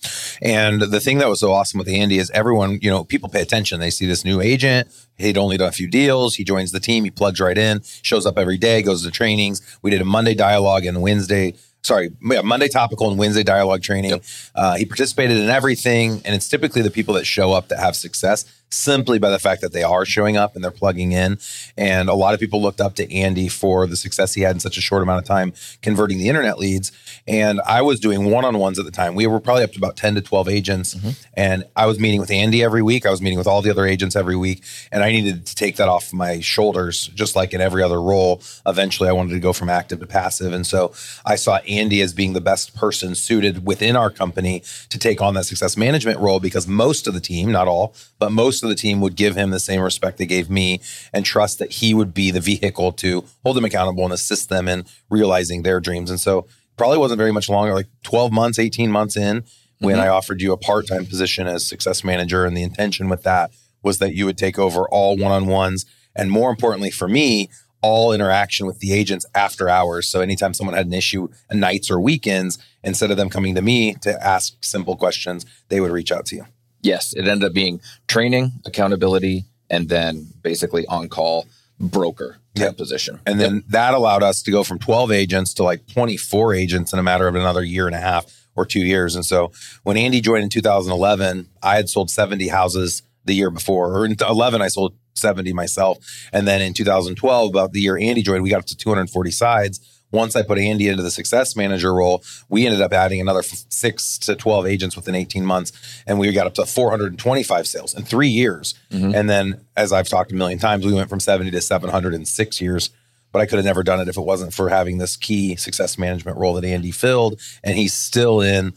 And 0.42 0.82
the 0.82 1.00
thing 1.00 1.18
that 1.18 1.28
was 1.28 1.40
so 1.40 1.52
awesome 1.52 1.78
with 1.78 1.88
Andy 1.88 2.18
is 2.18 2.30
everyone, 2.30 2.78
you 2.82 2.90
know, 2.90 3.04
people 3.04 3.28
pay 3.30 3.40
attention. 3.40 3.80
They 3.80 3.90
see 3.90 4.06
this 4.06 4.22
new 4.24 4.40
agent. 4.42 4.88
He'd 5.16 5.38
only 5.38 5.56
done 5.56 5.68
a 5.68 5.72
few 5.72 5.88
deals. 5.88 6.34
He 6.34 6.44
joins 6.44 6.72
the 6.72 6.80
team. 6.80 7.04
He 7.04 7.10
plugs 7.10 7.40
right 7.40 7.56
in, 7.56 7.80
shows 8.02 8.26
up 8.26 8.38
every 8.38 8.58
day, 8.58 8.82
goes 8.82 9.02
to 9.04 9.10
trainings. 9.10 9.62
We 9.80 9.90
did 9.90 10.02
a 10.02 10.04
Monday 10.04 10.34
dialogue 10.34 10.84
and 10.84 11.00
Wednesday, 11.00 11.54
sorry, 11.82 12.10
yeah, 12.22 12.42
Monday 12.42 12.68
topical 12.68 13.08
and 13.08 13.18
Wednesday 13.18 13.42
dialogue 13.42 13.82
training. 13.82 14.20
Uh, 14.54 14.76
he 14.76 14.84
participated 14.84 15.38
in 15.38 15.48
everything. 15.48 16.20
And 16.26 16.34
it's 16.34 16.48
typically 16.48 16.82
the 16.82 16.90
people 16.90 17.14
that 17.14 17.24
show 17.26 17.52
up 17.52 17.68
that 17.68 17.78
have 17.78 17.96
success 17.96 18.44
simply 18.70 19.18
by 19.18 19.30
the 19.30 19.38
fact 19.38 19.62
that 19.62 19.72
they 19.72 19.82
are 19.82 20.04
showing 20.04 20.36
up 20.36 20.54
and 20.54 20.64
they're 20.64 20.70
plugging 20.70 21.12
in. 21.12 21.38
And 21.76 22.08
a 22.08 22.14
lot 22.14 22.34
of 22.34 22.40
people 22.40 22.60
looked 22.60 22.80
up 22.80 22.94
to 22.96 23.12
Andy 23.12 23.48
for 23.48 23.86
the 23.86 23.96
success 23.96 24.34
he 24.34 24.42
had 24.42 24.56
in 24.56 24.60
such 24.60 24.76
a 24.76 24.80
short 24.80 25.02
amount 25.02 25.22
of 25.22 25.26
time 25.26 25.52
converting 25.82 26.18
the 26.18 26.28
internet 26.28 26.58
leads. 26.58 26.92
And 27.26 27.60
I 27.66 27.82
was 27.82 28.00
doing 28.00 28.30
one 28.30 28.44
on 28.44 28.58
ones 28.58 28.78
at 28.78 28.84
the 28.84 28.90
time. 28.90 29.14
We 29.14 29.26
were 29.26 29.40
probably 29.40 29.64
up 29.64 29.72
to 29.72 29.78
about 29.78 29.96
10 29.96 30.16
to 30.16 30.20
12 30.20 30.48
agents. 30.48 30.94
Mm-hmm. 30.94 31.10
And 31.34 31.64
I 31.76 31.86
was 31.86 31.98
meeting 31.98 32.20
with 32.20 32.30
Andy 32.30 32.62
every 32.62 32.82
week. 32.82 33.06
I 33.06 33.10
was 33.10 33.22
meeting 33.22 33.38
with 33.38 33.46
all 33.46 33.62
the 33.62 33.70
other 33.70 33.86
agents 33.86 34.16
every 34.16 34.36
week. 34.36 34.62
And 34.90 35.02
I 35.02 35.10
needed 35.12 35.46
to 35.46 35.54
take 35.54 35.76
that 35.76 35.88
off 35.88 36.12
my 36.12 36.40
shoulders, 36.40 37.08
just 37.08 37.36
like 37.36 37.54
in 37.54 37.60
every 37.60 37.82
other 37.82 38.00
role. 38.00 38.42
Eventually, 38.66 39.08
I 39.08 39.12
wanted 39.12 39.34
to 39.34 39.40
go 39.40 39.52
from 39.52 39.68
active 39.68 40.00
to 40.00 40.06
passive. 40.06 40.52
And 40.52 40.66
so 40.66 40.92
I 41.24 41.36
saw 41.36 41.56
Andy 41.58 42.00
as 42.00 42.12
being 42.12 42.32
the 42.32 42.40
best 42.40 42.74
person 42.74 43.14
suited 43.14 43.66
within 43.66 43.96
our 43.96 44.10
company 44.10 44.62
to 44.88 44.98
take 44.98 45.20
on 45.20 45.34
that 45.34 45.44
success 45.44 45.76
management 45.76 46.18
role 46.20 46.40
because 46.40 46.66
most 46.66 47.06
of 47.06 47.14
the 47.14 47.20
team, 47.20 47.50
not 47.52 47.68
all, 47.68 47.94
but 48.18 48.32
most 48.32 48.55
of 48.62 48.68
the 48.68 48.74
team 48.74 49.00
would 49.00 49.16
give 49.16 49.36
him 49.36 49.50
the 49.50 49.60
same 49.60 49.80
respect 49.80 50.18
they 50.18 50.26
gave 50.26 50.50
me 50.50 50.80
and 51.12 51.24
trust 51.24 51.58
that 51.58 51.72
he 51.72 51.94
would 51.94 52.14
be 52.14 52.30
the 52.30 52.40
vehicle 52.40 52.92
to 52.92 53.24
hold 53.44 53.56
them 53.56 53.64
accountable 53.64 54.04
and 54.04 54.12
assist 54.12 54.48
them 54.48 54.68
in 54.68 54.84
realizing 55.10 55.62
their 55.62 55.80
dreams. 55.80 56.10
And 56.10 56.20
so 56.20 56.46
probably 56.76 56.98
wasn't 56.98 57.18
very 57.18 57.32
much 57.32 57.48
longer, 57.48 57.74
like 57.74 57.88
12 58.02 58.32
months, 58.32 58.58
18 58.58 58.90
months 58.90 59.16
in, 59.16 59.44
when 59.78 59.96
mm-hmm. 59.96 60.04
I 60.04 60.08
offered 60.08 60.40
you 60.40 60.52
a 60.52 60.56
part 60.56 60.86
time 60.86 61.06
position 61.06 61.46
as 61.46 61.66
success 61.66 62.04
manager. 62.04 62.44
And 62.44 62.56
the 62.56 62.62
intention 62.62 63.08
with 63.08 63.22
that 63.22 63.50
was 63.82 63.98
that 63.98 64.14
you 64.14 64.26
would 64.26 64.38
take 64.38 64.58
over 64.58 64.88
all 64.88 65.16
one 65.16 65.32
on 65.32 65.46
ones. 65.46 65.86
And 66.14 66.30
more 66.30 66.50
importantly 66.50 66.90
for 66.90 67.08
me, 67.08 67.50
all 67.82 68.12
interaction 68.12 68.66
with 68.66 68.80
the 68.80 68.92
agents 68.92 69.26
after 69.34 69.68
hours. 69.68 70.08
So 70.08 70.20
anytime 70.20 70.54
someone 70.54 70.74
had 70.74 70.86
an 70.86 70.92
issue 70.92 71.28
at 71.50 71.56
nights 71.56 71.90
or 71.90 72.00
weekends, 72.00 72.58
instead 72.82 73.10
of 73.10 73.16
them 73.16 73.30
coming 73.30 73.54
to 73.54 73.62
me 73.62 73.94
to 74.02 74.26
ask 74.26 74.54
simple 74.60 74.96
questions, 74.96 75.46
they 75.68 75.80
would 75.80 75.92
reach 75.92 76.10
out 76.10 76.26
to 76.26 76.36
you. 76.36 76.46
Yes, 76.86 77.12
it 77.14 77.26
ended 77.26 77.48
up 77.48 77.52
being 77.52 77.80
training, 78.06 78.52
accountability, 78.64 79.44
and 79.68 79.88
then 79.88 80.28
basically 80.42 80.86
on 80.86 81.08
call 81.08 81.46
broker 81.80 82.38
Yep. 82.54 82.78
position. 82.78 83.20
And 83.26 83.38
then 83.38 83.64
that 83.68 83.92
allowed 83.92 84.22
us 84.22 84.40
to 84.44 84.50
go 84.50 84.64
from 84.64 84.78
12 84.78 85.10
agents 85.12 85.52
to 85.54 85.62
like 85.62 85.86
24 85.88 86.54
agents 86.54 86.92
in 86.92 86.98
a 86.98 87.02
matter 87.02 87.28
of 87.28 87.34
another 87.34 87.62
year 87.62 87.86
and 87.86 87.94
a 87.94 88.00
half 88.00 88.24
or 88.54 88.64
two 88.64 88.80
years. 88.80 89.14
And 89.14 89.26
so 89.26 89.52
when 89.82 89.98
Andy 89.98 90.22
joined 90.22 90.44
in 90.44 90.48
2011, 90.48 91.48
I 91.62 91.76
had 91.76 91.90
sold 91.90 92.08
70 92.10 92.48
houses 92.48 93.02
the 93.26 93.34
year 93.34 93.50
before, 93.50 93.92
or 93.94 94.06
in 94.06 94.16
11, 94.18 94.62
I 94.62 94.68
sold 94.68 94.94
70 95.14 95.52
myself. 95.52 95.98
And 96.32 96.46
then 96.48 96.62
in 96.62 96.72
2012, 96.72 97.50
about 97.50 97.72
the 97.72 97.80
year 97.80 97.98
Andy 97.98 98.22
joined, 98.22 98.42
we 98.42 98.48
got 98.50 98.60
up 98.60 98.66
to 98.66 98.76
240 98.76 99.30
sides. 99.30 99.80
Once 100.16 100.34
I 100.34 100.42
put 100.42 100.58
Andy 100.58 100.88
into 100.88 101.02
the 101.02 101.10
success 101.10 101.54
manager 101.54 101.92
role, 101.94 102.24
we 102.48 102.64
ended 102.66 102.80
up 102.80 102.92
adding 102.92 103.20
another 103.20 103.40
f- 103.40 103.64
six 103.68 104.16
to 104.18 104.34
12 104.34 104.66
agents 104.66 104.96
within 104.96 105.14
18 105.14 105.44
months. 105.44 105.72
And 106.06 106.18
we 106.18 106.32
got 106.32 106.46
up 106.46 106.54
to 106.54 106.64
425 106.64 107.66
sales 107.68 107.94
in 107.94 108.02
three 108.04 108.28
years. 108.28 108.74
And 108.90 109.28
then, 109.28 109.60
as 109.76 109.92
I've 109.92 110.08
talked 110.08 110.32
a 110.32 110.34
million 110.34 110.58
times, 110.58 110.86
we 110.86 110.94
went 110.94 111.10
from 111.10 111.20
70 111.20 111.50
to 111.50 111.60
700 111.60 112.14
in 112.14 112.24
six 112.24 112.60
years. 112.60 112.90
But 113.32 113.42
I 113.42 113.46
could 113.46 113.56
have 113.56 113.66
never 113.66 113.82
done 113.82 114.00
it 114.00 114.08
if 114.08 114.16
it 114.16 114.22
wasn't 114.22 114.54
for 114.54 114.70
having 114.70 114.96
this 114.96 115.16
key 115.16 115.56
success 115.56 115.98
management 115.98 116.38
role 116.38 116.54
that 116.54 116.64
Andy 116.64 116.90
filled. 116.90 117.38
And 117.62 117.76
he's 117.76 117.92
still 117.92 118.40
in 118.40 118.72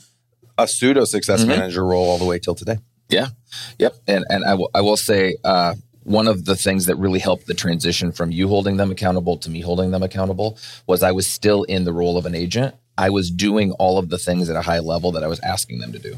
a 0.58 0.68
pseudo 0.68 1.06
success 1.06 1.46
manager 1.46 1.86
role 1.86 2.10
all 2.10 2.18
the 2.18 2.26
way 2.26 2.40
till 2.40 2.56
today. 2.56 2.80
Yeah. 3.08 3.28
Yep. 3.80 3.96
And 4.08 4.26
and 4.30 4.44
I 4.44 4.54
will 4.56 4.70
I 4.74 4.82
will 4.82 4.98
say 4.98 5.38
uh, 5.44 5.76
one 6.10 6.28
of 6.28 6.46
the 6.46 6.56
things 6.56 6.88
that 6.88 6.96
really 6.96 7.20
helped 7.20 7.46
the 7.46 7.54
transition 7.54 8.12
from 8.12 8.32
you 8.32 8.48
holding 8.48 8.78
them 8.78 8.90
accountable 8.90 9.38
to 9.38 9.50
me 9.50 9.62
holding 9.62 9.92
them 9.92 10.02
accountable 10.02 10.58
was 10.88 11.04
I 11.04 11.12
was 11.12 11.28
still 11.28 11.64
in 11.64 11.84
the 11.84 11.94
role 11.94 12.18
of 12.18 12.26
an 12.26 12.34
agent. 12.34 12.74
I 12.98 13.12
was 13.12 13.30
doing 13.30 13.74
all 13.74 14.00
of 14.00 14.10
the 14.10 14.18
things 14.18 14.50
at 14.50 14.56
a 14.56 14.62
high 14.64 14.80
level 14.80 15.12
that 15.12 15.24
I 15.24 15.28
was 15.28 15.40
asking 15.42 15.80
them 15.80 15.92
to 15.92 16.00
do. 16.00 16.16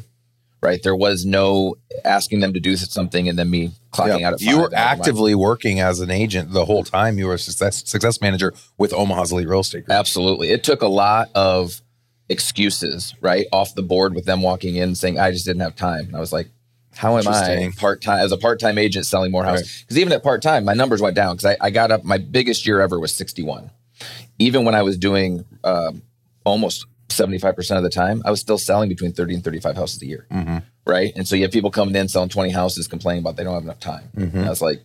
Right. 0.62 0.82
There 0.82 0.96
was 0.96 1.26
no 1.26 1.76
asking 2.06 2.40
them 2.40 2.54
to 2.54 2.60
do 2.60 2.78
something 2.78 3.28
and 3.28 3.38
then 3.38 3.50
me 3.50 3.72
clocking 3.92 4.20
Yeah. 4.22 4.28
out 4.30 4.34
at 4.36 4.42
you 4.42 4.60
were 4.60 4.70
five, 4.70 4.74
out 4.80 4.94
of 4.94 5.00
my- 5.00 5.02
actively 5.04 5.36
working 5.36 5.80
as 5.82 6.00
an 6.00 6.10
agent 6.12 6.54
the 6.54 6.66
whole 6.66 6.84
time. 6.84 7.18
You 7.20 7.26
were 7.28 7.34
a 7.34 7.40
success 7.40 7.84
success 7.86 8.22
manager 8.22 8.54
with 8.78 8.94
Omaha's 8.94 9.32
Elite 9.34 9.48
Real 9.50 9.60
Estate 9.62 9.86
Group. 9.86 9.98
Absolutely. 9.98 10.52
It 10.52 10.64
took 10.64 10.82
a 10.84 10.88
lot 10.88 11.30
of 11.36 11.82
excuses, 12.30 13.14
right? 13.22 13.46
Off 13.52 13.76
the 13.76 13.82
board 13.84 14.14
with 14.16 14.26
them 14.26 14.42
walking 14.42 14.76
in 14.78 14.96
saying, 14.96 15.20
I 15.20 15.32
just 15.32 15.46
didn't 15.46 15.62
have 15.62 15.76
time. 15.76 16.06
And 16.06 16.16
I 16.16 16.20
was 16.20 16.32
like, 16.32 16.48
how 16.96 17.18
am 17.18 17.24
I 17.28 17.72
part 17.78 18.02
time 18.02 18.20
as 18.20 18.32
a 18.32 18.38
part 18.38 18.60
time 18.60 18.78
agent 18.78 19.06
selling 19.06 19.32
more 19.32 19.44
houses? 19.44 19.82
Because 19.82 19.98
even 19.98 20.14
at 20.14 20.24
part 20.24 20.42
time, 20.42 20.66
my 20.66 20.74
numbers 20.74 21.02
went 21.02 21.16
down 21.16 21.36
because 21.36 21.46
I, 21.46 21.66
I 21.66 21.70
got 21.70 21.92
up, 21.92 22.04
my 22.04 22.18
biggest 22.18 22.66
year 22.68 22.82
ever 22.82 23.00
was 23.00 23.14
61. 23.14 23.72
Even 24.40 24.66
when 24.66 24.76
I 24.76 24.82
was 24.82 24.98
doing 24.98 25.46
um 25.64 26.02
almost 26.44 26.86
75% 27.10 27.78
of 27.78 27.84
the 27.84 27.90
time, 27.90 28.22
I 28.26 28.32
was 28.32 28.40
still 28.40 28.58
selling 28.58 28.90
between 28.90 29.12
30 29.14 29.36
and 29.36 29.44
35 29.44 29.76
houses 29.76 30.02
a 30.02 30.06
year. 30.06 30.26
Right. 30.86 31.14
And 31.16 31.28
so 31.28 31.36
you 31.36 31.44
have 31.44 31.52
people 31.52 31.70
coming 31.70 31.96
in 31.96 32.08
selling 32.08 32.30
20 32.30 32.50
houses 32.52 32.88
complaining 32.88 33.22
about 33.22 33.36
they 33.36 33.44
don't 33.44 33.54
have 33.54 33.64
enough 33.64 33.80
time. 33.80 34.10
And 34.36 34.46
I 34.46 34.50
was 34.50 34.62
like, 34.62 34.82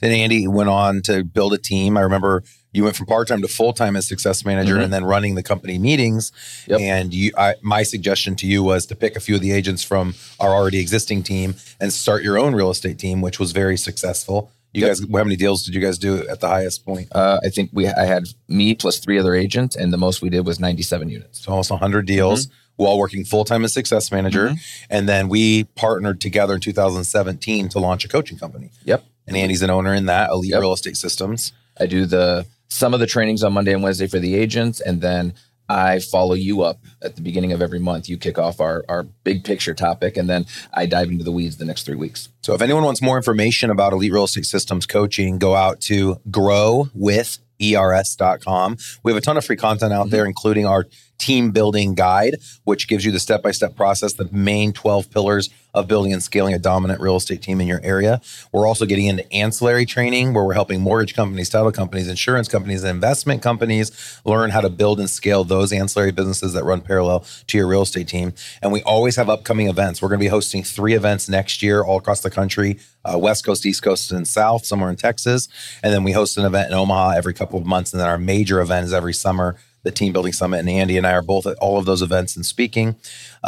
Then 0.00 0.10
Andy 0.12 0.48
went 0.48 0.68
on 0.68 1.02
to 1.02 1.22
build 1.24 1.52
a 1.52 1.58
team. 1.58 1.96
I 1.96 2.00
remember 2.00 2.42
you 2.72 2.84
went 2.84 2.96
from 2.96 3.06
part 3.06 3.28
time 3.28 3.40
to 3.42 3.48
full 3.48 3.72
time 3.72 3.96
as 3.96 4.06
success 4.06 4.44
manager, 4.44 4.76
Mhm. 4.76 4.84
and 4.84 4.92
then 4.92 5.04
running 5.04 5.34
the 5.34 5.42
company 5.42 5.78
meetings. 5.78 6.32
Yep. 6.66 6.80
And 6.80 7.14
you, 7.14 7.32
I, 7.36 7.54
my 7.62 7.82
suggestion 7.82 8.36
to 8.36 8.46
you 8.46 8.62
was 8.62 8.84
to 8.86 8.94
pick 8.94 9.16
a 9.16 9.20
few 9.20 9.34
of 9.36 9.40
the 9.40 9.52
agents 9.52 9.82
from 9.82 10.14
our 10.38 10.52
already 10.52 10.78
existing 10.78 11.22
team 11.22 11.54
and 11.80 11.92
start 11.92 12.22
your 12.22 12.38
own 12.38 12.54
real 12.54 12.70
estate 12.70 12.98
team, 12.98 13.20
which 13.20 13.38
was 13.40 13.52
very 13.52 13.76
successful. 13.78 14.50
You 14.74 14.82
Yep. 14.82 14.90
guys, 14.90 15.00
how 15.00 15.24
many 15.24 15.36
deals 15.36 15.62
did 15.64 15.74
you 15.74 15.80
guys 15.80 15.96
do 15.96 16.26
at 16.28 16.40
the 16.40 16.48
highest 16.48 16.84
point? 16.84 17.08
uh, 17.12 17.40
I 17.42 17.48
think 17.48 17.70
we 17.72 17.88
I 17.88 18.04
had 18.04 18.24
me 18.48 18.74
plus 18.74 18.98
three 18.98 19.18
other 19.18 19.34
agents, 19.34 19.74
and 19.74 19.92
the 19.92 19.96
most 19.96 20.20
we 20.20 20.28
did 20.28 20.44
was 20.44 20.60
97 20.60 21.08
units. 21.08 21.42
So 21.42 21.50
almost 21.52 21.70
100 21.70 22.04
deals 22.06 22.46
Mm-hmm. 22.46 22.84
while 22.84 22.98
working 22.98 23.24
full 23.24 23.44
time 23.46 23.64
as 23.64 23.72
success 23.72 24.12
manager. 24.12 24.54
And 24.90 25.08
then 25.08 25.28
we 25.30 25.64
partnered 25.74 26.20
together 26.20 26.54
in 26.54 26.60
2017 26.60 27.68
to 27.70 27.78
launch 27.78 28.04
a 28.04 28.08
coaching 28.08 28.38
company. 28.38 28.70
Yep. 28.84 29.04
And 29.26 29.36
Andy's 29.36 29.62
an 29.62 29.70
owner 29.70 29.94
in 29.94 30.06
that, 30.06 30.30
Elite 30.30 30.50
Yep. 30.50 30.60
Real 30.60 30.72
Estate 30.74 30.96
Systems. 30.98 31.52
I 31.80 31.86
do 31.86 32.06
the 32.06 32.46
some 32.68 32.94
of 32.94 33.00
the 33.00 33.06
trainings 33.06 33.42
on 33.42 33.52
Monday 33.52 33.72
and 33.72 33.82
Wednesday 33.82 34.06
for 34.06 34.18
the 34.18 34.34
agents, 34.34 34.80
and 34.80 35.00
then 35.00 35.34
I 35.68 35.98
follow 35.98 36.34
you 36.34 36.62
up 36.62 36.82
at 37.02 37.16
the 37.16 37.22
beginning 37.22 37.52
of 37.52 37.60
every 37.60 37.78
month. 37.78 38.08
You 38.08 38.16
kick 38.16 38.38
off 38.38 38.60
our 38.60 38.84
our 38.88 39.02
big 39.02 39.44
picture 39.44 39.74
topic, 39.74 40.16
and 40.16 40.28
then 40.28 40.46
I 40.72 40.86
dive 40.86 41.08
into 41.08 41.24
the 41.24 41.32
weeds 41.32 41.58
the 41.58 41.64
next 41.64 41.84
three 41.84 41.96
weeks. 41.96 42.30
So 42.42 42.54
if 42.54 42.62
anyone 42.62 42.84
wants 42.84 43.02
more 43.02 43.16
information 43.16 43.70
about 43.70 43.92
Elite 43.92 44.12
Real 44.12 44.24
Estate 44.24 44.46
Systems 44.46 44.86
coaching, 44.86 45.38
go 45.38 45.54
out 45.54 45.80
to 45.82 46.20
grow 46.30 46.88
with 46.94 47.38
ers.com. 47.60 48.76
We 49.02 49.12
have 49.12 49.18
a 49.18 49.20
ton 49.20 49.36
of 49.36 49.44
free 49.44 49.56
content 49.56 49.92
out 49.92 50.06
mm-hmm. 50.06 50.10
there, 50.10 50.24
including 50.24 50.66
our 50.66 50.86
team 51.18 51.50
building 51.50 51.94
guide, 51.94 52.36
which 52.64 52.88
gives 52.88 53.04
you 53.04 53.12
the 53.12 53.20
step 53.20 53.42
by 53.42 53.50
step 53.50 53.76
process, 53.76 54.12
the 54.14 54.28
main 54.32 54.72
12 54.72 55.10
pillars 55.10 55.50
of 55.74 55.86
building 55.86 56.12
and 56.12 56.22
scaling 56.22 56.54
a 56.54 56.58
dominant 56.58 57.00
real 57.00 57.16
estate 57.16 57.42
team 57.42 57.60
in 57.60 57.66
your 57.66 57.80
area. 57.82 58.20
We're 58.52 58.66
also 58.66 58.86
getting 58.86 59.06
into 59.06 59.30
ancillary 59.32 59.84
training 59.84 60.32
where 60.32 60.44
we're 60.44 60.54
helping 60.54 60.80
mortgage 60.80 61.14
companies, 61.14 61.50
title 61.50 61.70
companies, 61.72 62.08
insurance 62.08 62.48
companies, 62.48 62.82
and 62.82 62.90
investment 62.90 63.42
companies 63.42 64.20
learn 64.24 64.50
how 64.50 64.60
to 64.60 64.70
build 64.70 64.98
and 64.98 65.10
scale 65.10 65.44
those 65.44 65.72
ancillary 65.72 66.12
businesses 66.12 66.52
that 66.54 66.64
run 66.64 66.80
parallel 66.80 67.24
to 67.46 67.58
your 67.58 67.66
real 67.66 67.82
estate 67.82 68.08
team. 68.08 68.32
And 68.62 68.72
we 68.72 68.82
always 68.82 69.16
have 69.16 69.28
upcoming 69.28 69.68
events. 69.68 70.00
We're 70.00 70.08
going 70.08 70.20
to 70.20 70.24
be 70.24 70.28
hosting 70.28 70.62
three 70.62 70.94
events 70.94 71.28
next 71.28 71.62
year 71.62 71.82
all 71.82 71.98
across 71.98 72.20
the 72.20 72.30
country 72.30 72.78
uh, 73.04 73.18
West 73.18 73.44
Coast, 73.44 73.64
East 73.64 73.82
Coast, 73.82 74.12
and 74.12 74.26
South, 74.26 74.66
somewhere 74.66 74.90
in 74.90 74.96
Texas. 74.96 75.48
And 75.82 75.92
then 75.92 76.02
we 76.02 76.12
host 76.12 76.36
an 76.36 76.44
event 76.44 76.68
in 76.68 76.74
Omaha 76.74 77.10
every 77.10 77.32
couple 77.32 77.58
of 77.58 77.64
months. 77.64 77.92
And 77.92 78.00
then 78.00 78.08
our 78.08 78.18
major 78.18 78.60
event 78.60 78.84
is 78.84 78.92
every 78.92 79.14
summer, 79.14 79.56
the 79.82 79.90
Team 79.90 80.12
Building 80.12 80.32
Summit. 80.32 80.60
And 80.60 80.68
Andy 80.68 80.96
and 80.96 81.06
I 81.06 81.12
are 81.12 81.22
both 81.22 81.46
at 81.46 81.56
all 81.58 81.78
of 81.78 81.84
those 81.84 82.02
events 82.02 82.36
and 82.36 82.44
speaking. 82.44 82.96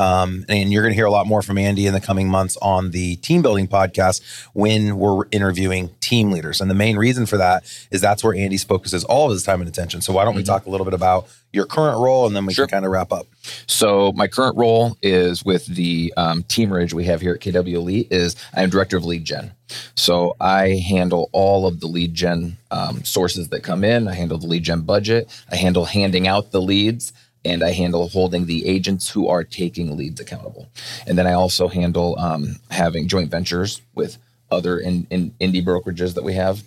Um, 0.01 0.47
and 0.49 0.73
you're 0.73 0.83
going 0.83 0.93
to 0.93 0.97
hear 0.97 1.05
a 1.05 1.11
lot 1.11 1.27
more 1.27 1.43
from 1.43 1.59
Andy 1.59 1.87
in 1.87 1.93
the 1.93 2.01
coming 2.01 2.27
months 2.29 2.57
on 2.63 2.91
the 2.91 3.17
Team 3.17 3.43
Building 3.43 3.69
podcast 3.69 4.23
when 4.55 4.97
we're 4.97 5.25
interviewing 5.31 5.91
team 6.01 6.31
leaders. 6.31 6.61
And 6.63 6.71
the 6.71 6.75
main 6.75 6.97
reason 6.97 7.27
for 7.27 7.37
that 7.37 7.65
is 7.91 8.01
that's 8.01 8.25
where 8.25 8.35
Andy's 8.35 8.65
focuses 8.65 9.05
all 9.05 9.27
of 9.27 9.33
his 9.33 9.43
time 9.45 9.61
and 9.61 9.69
attention. 9.69 10.01
So 10.01 10.15
why 10.15 10.25
don't 10.25 10.35
we 10.35 10.43
talk 10.43 10.65
a 10.65 10.71
little 10.71 10.87
bit 10.87 10.95
about 10.95 11.29
your 11.53 11.67
current 11.67 11.99
role 11.99 12.27
and 12.27 12.35
then 12.35 12.47
we 12.47 12.55
Sure. 12.55 12.67
can 12.67 12.77
kind 12.79 12.85
of 12.87 12.93
wrap 12.93 13.13
up. 13.13 13.27
So 13.67 14.13
my 14.13 14.27
current 14.27 14.57
role 14.57 14.97
is 15.03 15.45
with 15.45 15.67
the 15.67 16.15
um, 16.17 16.45
team 16.45 16.73
ridge 16.73 16.95
we 16.95 17.05
have 17.05 17.21
here 17.21 17.35
at 17.35 17.41
KW 17.41 17.75
Elite 17.75 18.09
is 18.11 18.37
I 18.55 18.63
am 18.63 18.71
director 18.71 18.97
of 18.97 19.05
lead 19.05 19.25
gen. 19.25 19.53
So 19.97 20.35
I 20.41 20.83
handle 20.89 21.29
all 21.33 21.67
of 21.67 21.81
the 21.81 21.87
lead 21.89 22.15
gen 22.15 22.57
um, 22.71 23.05
sources 23.05 23.49
that 23.49 23.63
come 23.63 23.85
in. 23.85 24.09
I 24.09 24.15
handle 24.15 24.39
the 24.39 24.47
lead 24.47 24.63
gen 24.63 24.81
budget. 24.83 25.29
I 25.51 25.57
handle 25.57 25.85
handing 25.85 26.27
out 26.27 26.53
the 26.53 26.63
leads. 26.63 27.13
And 27.45 27.63
I 27.63 27.73
handle 27.73 28.09
holding 28.09 28.47
the 28.47 28.67
agents 28.67 29.09
who 29.09 29.29
are 29.29 29.45
taking 29.45 29.97
leads 29.97 30.21
accountable. 30.21 30.69
And 31.07 31.17
then 31.17 31.27
I 31.27 31.33
also 31.33 31.69
handle 31.69 32.19
um, 32.19 32.57
having 32.71 33.09
joint 33.09 33.31
ventures 33.31 33.81
with 33.95 34.19
other 34.51 34.79
in, 34.79 35.07
in 35.11 35.31
indie 35.41 35.65
brokerages 35.65 36.15
that 36.15 36.25
we 36.25 36.35
have 36.35 36.63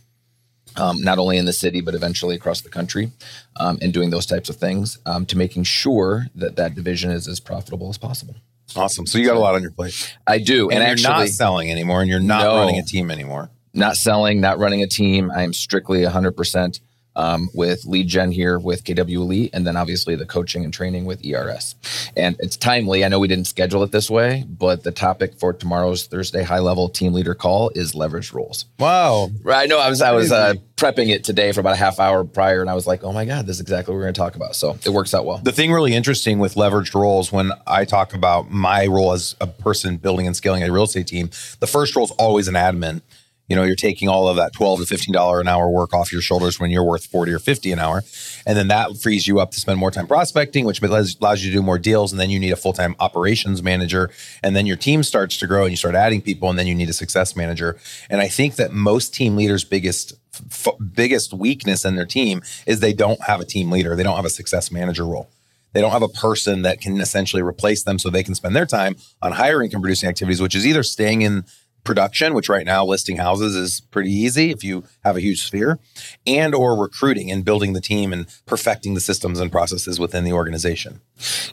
um, 0.75 1.01
not 1.01 1.19
only 1.19 1.37
in 1.37 1.45
the 1.45 1.53
city 1.53 1.81
but 1.81 1.93
eventually 1.93 2.35
across 2.35 2.61
the 2.61 2.69
country, 2.69 3.11
um, 3.59 3.77
and 3.81 3.93
doing 3.93 4.09
those 4.09 4.25
types 4.25 4.49
of 4.49 4.55
things 4.55 4.97
um, 5.05 5.25
to 5.27 5.37
making 5.37 5.63
sure 5.63 6.27
that 6.35 6.55
that 6.55 6.75
division 6.75 7.11
is 7.11 7.27
as 7.27 7.39
profitable 7.39 7.89
as 7.89 7.97
possible. 7.97 8.35
Awesome. 8.75 9.05
So 9.05 9.17
you 9.19 9.25
got 9.27 9.35
a 9.35 9.39
lot 9.39 9.55
on 9.55 9.61
your 9.61 9.71
plate. 9.71 10.15
I 10.25 10.39
do, 10.39 10.69
And, 10.71 10.81
and, 10.81 10.99
you're 10.99 11.09
not 11.09 11.27
selling 11.27 11.69
anymore 11.69 12.01
and 12.01 12.09
you're 12.09 12.19
not 12.19 12.43
No. 12.43 12.55
running 12.55 12.79
a 12.79 12.83
team 12.83 13.11
anymore. 13.11 13.51
not 13.75 13.97
selling, 13.97 14.41
not 14.41 14.57
running 14.57 14.81
a 14.81 14.87
team. 14.87 15.29
I 15.29 15.43
am 15.43 15.53
strictly 15.53 16.01
100% 16.01 16.79
um, 17.15 17.49
with 17.53 17.85
lead 17.85 18.07
gen 18.07 18.31
here 18.31 18.59
with 18.59 18.83
KW 18.83 19.15
Elite, 19.15 19.51
and 19.53 19.65
then 19.65 19.75
obviously 19.75 20.15
the 20.15 20.25
coaching 20.25 20.63
and 20.63 20.73
training 20.73 21.05
with 21.05 21.25
ERS. 21.25 21.75
And 22.15 22.35
it's 22.39 22.57
timely. 22.57 23.05
I 23.05 23.07
know 23.07 23.19
we 23.19 23.27
didn't 23.27 23.47
schedule 23.47 23.83
it 23.83 23.91
this 23.91 24.09
way, 24.09 24.45
but 24.47 24.83
the 24.83 24.91
topic 24.91 25.39
for 25.39 25.53
tomorrow's 25.53 26.05
Thursday 26.07 26.43
high 26.43 26.59
level 26.59 26.89
team 26.89 27.13
leader 27.13 27.33
call 27.33 27.69
is 27.75 27.95
leverage 27.95 28.33
roles. 28.33 28.65
Wow. 28.79 29.29
Right. 29.43 29.63
I 29.63 29.65
know 29.65 29.79
I 29.79 29.89
was 29.89 30.01
I 30.01 30.11
was 30.11 30.31
uh, 30.31 30.55
prepping 30.75 31.09
it 31.09 31.23
today 31.23 31.51
for 31.51 31.59
about 31.59 31.73
a 31.73 31.77
half 31.77 31.99
hour 31.99 32.23
prior, 32.23 32.61
and 32.61 32.69
I 32.69 32.73
was 32.73 32.87
like, 32.87 33.03
oh 33.03 33.13
my 33.13 33.25
god, 33.25 33.45
this 33.45 33.57
is 33.57 33.61
exactly 33.61 33.93
what 33.93 33.97
we're 33.97 34.03
going 34.03 34.13
to 34.13 34.19
talk 34.19 34.35
about. 34.35 34.55
So 34.55 34.77
it 34.85 34.89
works 34.89 35.13
out 35.13 35.25
well. 35.25 35.37
The 35.37 35.51
thing 35.51 35.71
really 35.71 35.93
interesting 35.93 36.39
with 36.39 36.55
leveraged 36.55 36.93
roles, 36.93 37.31
when 37.31 37.51
I 37.67 37.85
talk 37.85 38.13
about 38.13 38.51
my 38.51 38.87
role 38.87 39.13
as 39.13 39.35
a 39.39 39.47
person 39.47 39.97
building 39.97 40.27
and 40.27 40.35
scaling 40.35 40.63
a 40.63 40.71
real 40.71 40.83
estate 40.83 41.07
team, 41.07 41.29
the 41.59 41.67
first 41.67 41.95
role 41.95 42.05
is 42.05 42.11
always 42.11 42.47
an 42.47 42.55
admin. 42.55 43.01
You 43.49 43.57
know, 43.57 43.63
you're 43.63 43.75
taking 43.75 44.07
all 44.07 44.27
of 44.29 44.37
that 44.37 44.53
twelve 44.53 44.79
to 44.79 44.85
fifteen 44.85 45.13
dollar 45.13 45.41
an 45.41 45.47
hour 45.47 45.69
work 45.69 45.93
off 45.93 46.13
your 46.13 46.21
shoulders 46.21 46.59
when 46.59 46.71
you're 46.71 46.83
worth 46.83 47.05
forty 47.05 47.31
or 47.33 47.39
fifty 47.39 47.71
an 47.71 47.79
hour, 47.79 48.03
and 48.45 48.57
then 48.57 48.69
that 48.69 48.97
frees 48.97 49.27
you 49.27 49.39
up 49.39 49.51
to 49.51 49.59
spend 49.59 49.79
more 49.79 49.91
time 49.91 50.07
prospecting, 50.07 50.65
which 50.65 50.81
allows 50.81 51.43
you 51.43 51.51
to 51.51 51.57
do 51.57 51.61
more 51.61 51.77
deals. 51.77 52.11
And 52.13 52.19
then 52.21 52.29
you 52.29 52.39
need 52.39 52.51
a 52.51 52.55
full 52.55 52.73
time 52.73 52.95
operations 52.99 53.61
manager, 53.61 54.09
and 54.41 54.55
then 54.55 54.65
your 54.65 54.77
team 54.77 55.03
starts 55.03 55.37
to 55.37 55.47
grow, 55.47 55.63
and 55.63 55.71
you 55.71 55.77
start 55.77 55.93
adding 55.93 56.21
people, 56.21 56.49
and 56.49 56.57
then 56.57 56.67
you 56.67 56.75
need 56.75 56.89
a 56.89 56.93
success 56.93 57.35
manager. 57.35 57.77
And 58.09 58.21
I 58.21 58.29
think 58.29 58.55
that 58.55 58.71
most 58.71 59.13
team 59.13 59.35
leaders' 59.35 59.65
biggest 59.65 60.13
f- 60.49 60.75
biggest 60.93 61.33
weakness 61.33 61.83
in 61.83 61.95
their 61.95 62.05
team 62.05 62.41
is 62.65 62.79
they 62.79 62.93
don't 62.93 63.21
have 63.23 63.41
a 63.41 63.45
team 63.45 63.69
leader. 63.69 63.95
They 63.95 64.03
don't 64.03 64.15
have 64.15 64.25
a 64.25 64.29
success 64.29 64.71
manager 64.71 65.05
role. 65.05 65.29
They 65.73 65.81
don't 65.81 65.91
have 65.91 66.03
a 66.03 66.07
person 66.07 66.61
that 66.61 66.81
can 66.81 67.01
essentially 67.01 67.41
replace 67.41 67.83
them 67.83 67.97
so 67.99 68.09
they 68.09 68.23
can 68.23 68.35
spend 68.35 68.55
their 68.55 68.67
time 68.67 68.95
on 69.21 69.31
higher 69.33 69.61
income 69.61 69.81
producing 69.81 70.07
activities, 70.07 70.39
which 70.39 70.55
is 70.55 70.67
either 70.67 70.83
staying 70.83 71.23
in 71.23 71.45
production, 71.83 72.33
which 72.33 72.49
right 72.49 72.65
now 72.65 72.85
listing 72.85 73.17
houses 73.17 73.55
is 73.55 73.79
pretty 73.79 74.11
easy 74.11 74.51
if 74.51 74.63
you 74.63 74.83
have 75.03 75.17
a 75.17 75.19
huge 75.19 75.43
sphere, 75.43 75.79
and 76.25 76.55
or 76.55 76.79
recruiting 76.79 77.31
and 77.31 77.43
building 77.43 77.73
the 77.73 77.81
team 77.81 78.13
and 78.13 78.27
perfecting 78.45 78.93
the 78.93 79.01
systems 79.01 79.39
and 79.39 79.51
processes 79.51 79.99
within 79.99 80.23
the 80.23 80.33
organization. 80.33 81.01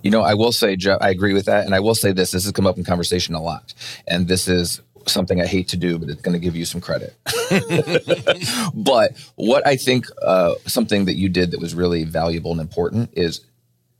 You 0.02 0.10
know, 0.10 0.22
I 0.22 0.34
will 0.34 0.52
say, 0.52 0.76
Jeff, 0.76 0.98
I 1.00 1.10
agree 1.10 1.34
with 1.34 1.46
that, 1.46 1.66
and 1.66 1.74
I 1.74 1.80
will 1.80 1.94
say 1.94 2.12
this: 2.12 2.30
this 2.30 2.44
has 2.44 2.52
come 2.52 2.66
up 2.66 2.78
in 2.78 2.84
conversation 2.84 3.34
a 3.34 3.42
lot, 3.42 3.74
and 4.06 4.28
this 4.28 4.48
is 4.48 4.80
something 5.06 5.40
I 5.40 5.46
hate 5.46 5.68
to 5.68 5.76
do, 5.76 5.98
but 5.98 6.08
it's 6.08 6.20
going 6.22 6.34
to 6.34 6.38
give 6.38 6.54
you 6.54 6.64
some 6.64 6.80
credit. 6.80 7.16
but 8.74 9.12
what 9.36 9.66
I 9.66 9.76
think 9.76 10.06
uh, 10.22 10.54
something 10.66 11.06
that 11.06 11.14
you 11.14 11.28
did 11.28 11.50
that 11.52 11.60
was 11.60 11.74
really 11.74 12.04
valuable 12.04 12.52
and 12.52 12.60
important 12.60 13.10
is 13.14 13.40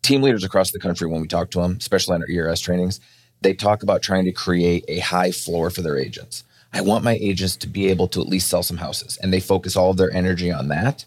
team 0.02 0.22
leaders 0.22 0.44
across 0.44 0.70
the 0.70 0.78
country. 0.78 1.06
When 1.06 1.20
we 1.20 1.28
talk 1.28 1.50
to 1.52 1.60
them, 1.60 1.76
especially 1.78 2.16
on 2.16 2.22
our 2.22 2.28
ERS 2.30 2.60
trainings, 2.60 3.00
they 3.42 3.54
talk 3.54 3.82
about 3.82 4.02
trying 4.02 4.24
to 4.24 4.32
create 4.32 4.84
a 4.88 4.98
high 5.00 5.30
floor 5.30 5.70
for 5.70 5.82
their 5.82 5.98
agents. 5.98 6.44
I 6.72 6.82
want 6.82 7.04
my 7.04 7.14
agents 7.20 7.56
to 7.56 7.66
be 7.66 7.88
able 7.88 8.08
to 8.08 8.20
at 8.20 8.28
least 8.28 8.48
sell 8.48 8.62
some 8.62 8.76
houses. 8.76 9.18
And 9.22 9.32
they 9.32 9.40
focus 9.40 9.76
all 9.76 9.90
of 9.90 9.96
their 9.96 10.12
energy 10.12 10.52
on 10.52 10.68
that. 10.68 11.04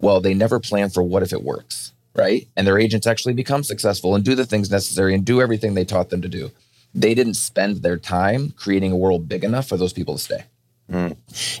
Well, 0.00 0.20
they 0.20 0.34
never 0.34 0.58
plan 0.58 0.90
for 0.90 1.02
what 1.02 1.22
if 1.22 1.32
it 1.32 1.42
works, 1.42 1.92
right? 2.14 2.48
And 2.56 2.66
their 2.66 2.78
agents 2.78 3.06
actually 3.06 3.34
become 3.34 3.62
successful 3.62 4.14
and 4.14 4.24
do 4.24 4.34
the 4.34 4.46
things 4.46 4.70
necessary 4.70 5.14
and 5.14 5.24
do 5.24 5.40
everything 5.40 5.74
they 5.74 5.84
taught 5.84 6.10
them 6.10 6.22
to 6.22 6.28
do. 6.28 6.50
They 6.94 7.14
didn't 7.14 7.34
spend 7.34 7.82
their 7.82 7.98
time 7.98 8.52
creating 8.56 8.92
a 8.92 8.96
world 8.96 9.28
big 9.28 9.44
enough 9.44 9.68
for 9.68 9.76
those 9.76 9.92
people 9.92 10.14
to 10.14 10.20
stay. 10.20 10.44
Mm. 10.90 11.16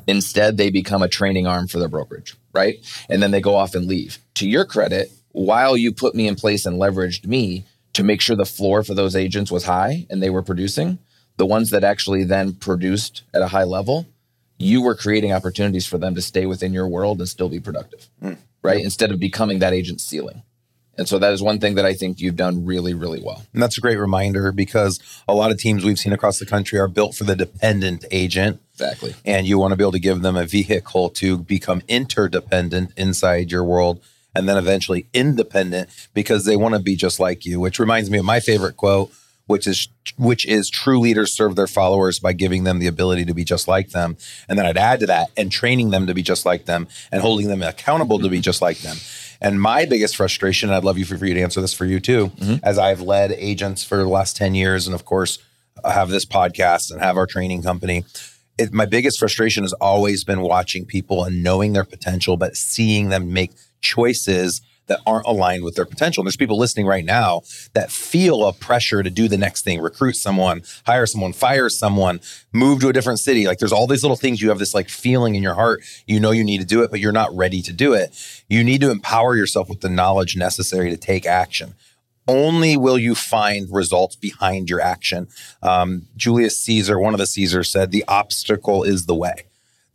Instead, 0.08 0.56
they 0.56 0.70
become 0.70 1.02
a 1.02 1.08
training 1.08 1.46
arm 1.46 1.68
for 1.68 1.78
their 1.78 1.88
brokerage, 1.88 2.34
right? 2.52 2.78
And 3.08 3.22
then 3.22 3.30
they 3.30 3.40
go 3.40 3.54
off 3.54 3.74
and 3.74 3.86
leave. 3.86 4.18
To 4.34 4.48
your 4.48 4.64
credit, 4.64 5.12
while 5.32 5.76
you 5.76 5.92
put 5.92 6.16
me 6.16 6.26
in 6.26 6.34
place 6.34 6.66
and 6.66 6.80
leveraged 6.80 7.26
me 7.26 7.64
to 7.92 8.04
make 8.04 8.20
sure 8.20 8.36
the 8.36 8.44
floor 8.44 8.82
for 8.82 8.94
those 8.94 9.16
agents 9.16 9.50
was 9.50 9.64
high 9.64 10.06
and 10.08 10.22
they 10.22 10.30
were 10.30 10.42
producing, 10.42 10.98
the 11.36 11.46
ones 11.46 11.70
that 11.70 11.84
actually 11.84 12.24
then 12.24 12.52
produced 12.52 13.22
at 13.34 13.42
a 13.42 13.48
high 13.48 13.64
level, 13.64 14.06
you 14.58 14.82
were 14.82 14.94
creating 14.94 15.32
opportunities 15.32 15.86
for 15.86 15.98
them 15.98 16.14
to 16.14 16.22
stay 16.22 16.46
within 16.46 16.72
your 16.72 16.86
world 16.86 17.18
and 17.18 17.28
still 17.28 17.48
be 17.48 17.60
productive, 17.60 18.08
mm. 18.22 18.36
right? 18.62 18.76
Yep. 18.76 18.84
Instead 18.84 19.10
of 19.10 19.18
becoming 19.18 19.58
that 19.60 19.72
agent's 19.72 20.04
ceiling. 20.04 20.42
And 20.98 21.08
so 21.08 21.18
that 21.18 21.32
is 21.32 21.40
one 21.40 21.58
thing 21.60 21.76
that 21.76 21.86
I 21.86 21.94
think 21.94 22.20
you've 22.20 22.36
done 22.36 22.66
really, 22.66 22.92
really 22.92 23.22
well. 23.22 23.42
And 23.54 23.62
that's 23.62 23.78
a 23.78 23.80
great 23.80 23.96
reminder 23.96 24.52
because 24.52 25.00
a 25.26 25.34
lot 25.34 25.50
of 25.50 25.56
teams 25.56 25.82
we've 25.82 25.98
seen 25.98 26.12
across 26.12 26.38
the 26.38 26.44
country 26.44 26.78
are 26.78 26.88
built 26.88 27.14
for 27.14 27.24
the 27.24 27.34
dependent 27.34 28.04
agent. 28.10 28.60
Exactly. 28.74 29.14
And 29.24 29.46
you 29.46 29.58
want 29.58 29.72
to 29.72 29.76
be 29.76 29.84
able 29.84 29.92
to 29.92 29.98
give 29.98 30.20
them 30.20 30.36
a 30.36 30.44
vehicle 30.44 31.08
to 31.10 31.38
become 31.38 31.80
interdependent 31.88 32.92
inside 32.98 33.50
your 33.50 33.64
world 33.64 34.02
and 34.34 34.48
then 34.48 34.56
eventually 34.56 35.06
independent 35.12 35.90
because 36.14 36.44
they 36.44 36.56
want 36.56 36.74
to 36.74 36.80
be 36.80 36.96
just 36.96 37.20
like 37.20 37.44
you, 37.44 37.60
which 37.60 37.78
reminds 37.78 38.10
me 38.10 38.18
of 38.18 38.24
my 38.24 38.40
favorite 38.40 38.76
quote 38.76 39.12
which 39.50 39.66
is 39.66 39.88
which 40.16 40.46
is 40.46 40.70
true 40.70 41.00
leaders 41.00 41.34
serve 41.34 41.56
their 41.56 41.66
followers 41.66 42.20
by 42.20 42.32
giving 42.32 42.62
them 42.62 42.78
the 42.78 42.86
ability 42.86 43.24
to 43.24 43.34
be 43.34 43.44
just 43.44 43.66
like 43.66 43.90
them. 43.90 44.16
And 44.48 44.56
then 44.56 44.64
i'd 44.64 44.78
add 44.78 45.00
to 45.00 45.06
that 45.06 45.30
and 45.36 45.50
training 45.50 45.90
them 45.90 46.06
to 46.06 46.14
be 46.14 46.22
just 46.22 46.46
like 46.46 46.66
them 46.66 46.86
and 47.10 47.20
holding 47.20 47.48
them 47.48 47.60
accountable 47.60 48.20
to 48.20 48.28
be 48.28 48.40
just 48.40 48.62
like 48.62 48.78
them. 48.78 48.96
And 49.40 49.60
my 49.60 49.84
biggest 49.86 50.16
frustration 50.16 50.70
i'd 50.70 50.84
love 50.84 50.98
you 50.98 51.04
for, 51.04 51.18
for 51.18 51.26
you 51.26 51.34
to 51.34 51.42
answer 51.42 51.60
this 51.60 51.74
for 51.74 51.84
you 51.84 51.98
too 51.98 52.28
mm-hmm. 52.28 52.64
as 52.64 52.78
i've 52.78 53.00
led 53.00 53.32
agents 53.32 53.82
for 53.82 53.96
the 53.96 54.08
last 54.08 54.36
10 54.36 54.54
years 54.54 54.86
and 54.86 54.94
of 54.94 55.04
course 55.04 55.38
have 55.84 56.10
this 56.10 56.24
podcast 56.24 56.92
and 56.92 57.00
have 57.00 57.16
our 57.16 57.26
training 57.26 57.62
company. 57.62 58.04
It, 58.58 58.72
my 58.72 58.84
biggest 58.84 59.18
frustration 59.18 59.64
has 59.64 59.72
always 59.74 60.22
been 60.24 60.42
watching 60.42 60.84
people 60.84 61.24
and 61.24 61.42
knowing 61.42 61.72
their 61.72 61.84
potential 61.84 62.36
but 62.36 62.56
seeing 62.56 63.08
them 63.08 63.32
make 63.32 63.52
choices 63.80 64.62
that 64.90 65.00
aren't 65.06 65.26
aligned 65.26 65.62
with 65.62 65.76
their 65.76 65.86
potential. 65.86 66.20
And 66.20 66.26
there's 66.26 66.36
people 66.36 66.58
listening 66.58 66.84
right 66.84 67.04
now 67.04 67.42
that 67.74 67.92
feel 67.92 68.44
a 68.44 68.52
pressure 68.52 69.04
to 69.04 69.08
do 69.08 69.28
the 69.28 69.38
next 69.38 69.62
thing, 69.62 69.80
recruit 69.80 70.16
someone, 70.16 70.62
hire 70.84 71.06
someone, 71.06 71.32
fire 71.32 71.68
someone, 71.68 72.20
move 72.52 72.80
to 72.80 72.88
a 72.88 72.92
different 72.92 73.20
city. 73.20 73.46
Like 73.46 73.58
there's 73.58 73.72
all 73.72 73.86
these 73.86 74.02
little 74.02 74.16
things 74.16 74.42
you 74.42 74.48
have 74.48 74.58
this 74.58 74.74
like 74.74 74.88
feeling 74.88 75.36
in 75.36 75.44
your 75.44 75.54
heart, 75.54 75.82
you 76.06 76.18
know 76.18 76.32
you 76.32 76.42
need 76.42 76.58
to 76.58 76.66
do 76.66 76.82
it, 76.82 76.90
but 76.90 76.98
you're 76.98 77.12
not 77.12 77.34
ready 77.34 77.62
to 77.62 77.72
do 77.72 77.94
it. 77.94 78.42
You 78.48 78.64
need 78.64 78.80
to 78.80 78.90
empower 78.90 79.36
yourself 79.36 79.68
with 79.68 79.80
the 79.80 79.88
knowledge 79.88 80.36
necessary 80.36 80.90
to 80.90 80.96
take 80.96 81.24
action 81.24 81.74
only 82.28 82.76
will 82.76 82.98
you 82.98 83.14
find 83.16 83.66
results 83.72 84.14
behind 84.14 84.70
your 84.70 84.80
action. 84.80 85.26
Um, 85.64 86.06
Julius 86.16 86.60
Caesar, 86.60 86.96
one 86.98 87.12
of 87.12 87.18
the 87.18 87.26
Caesars, 87.26 87.70
said, 87.70 87.90
"The 87.90 88.04
obstacle 88.06 88.84
is 88.84 89.06
the 89.06 89.16
way." 89.16 89.46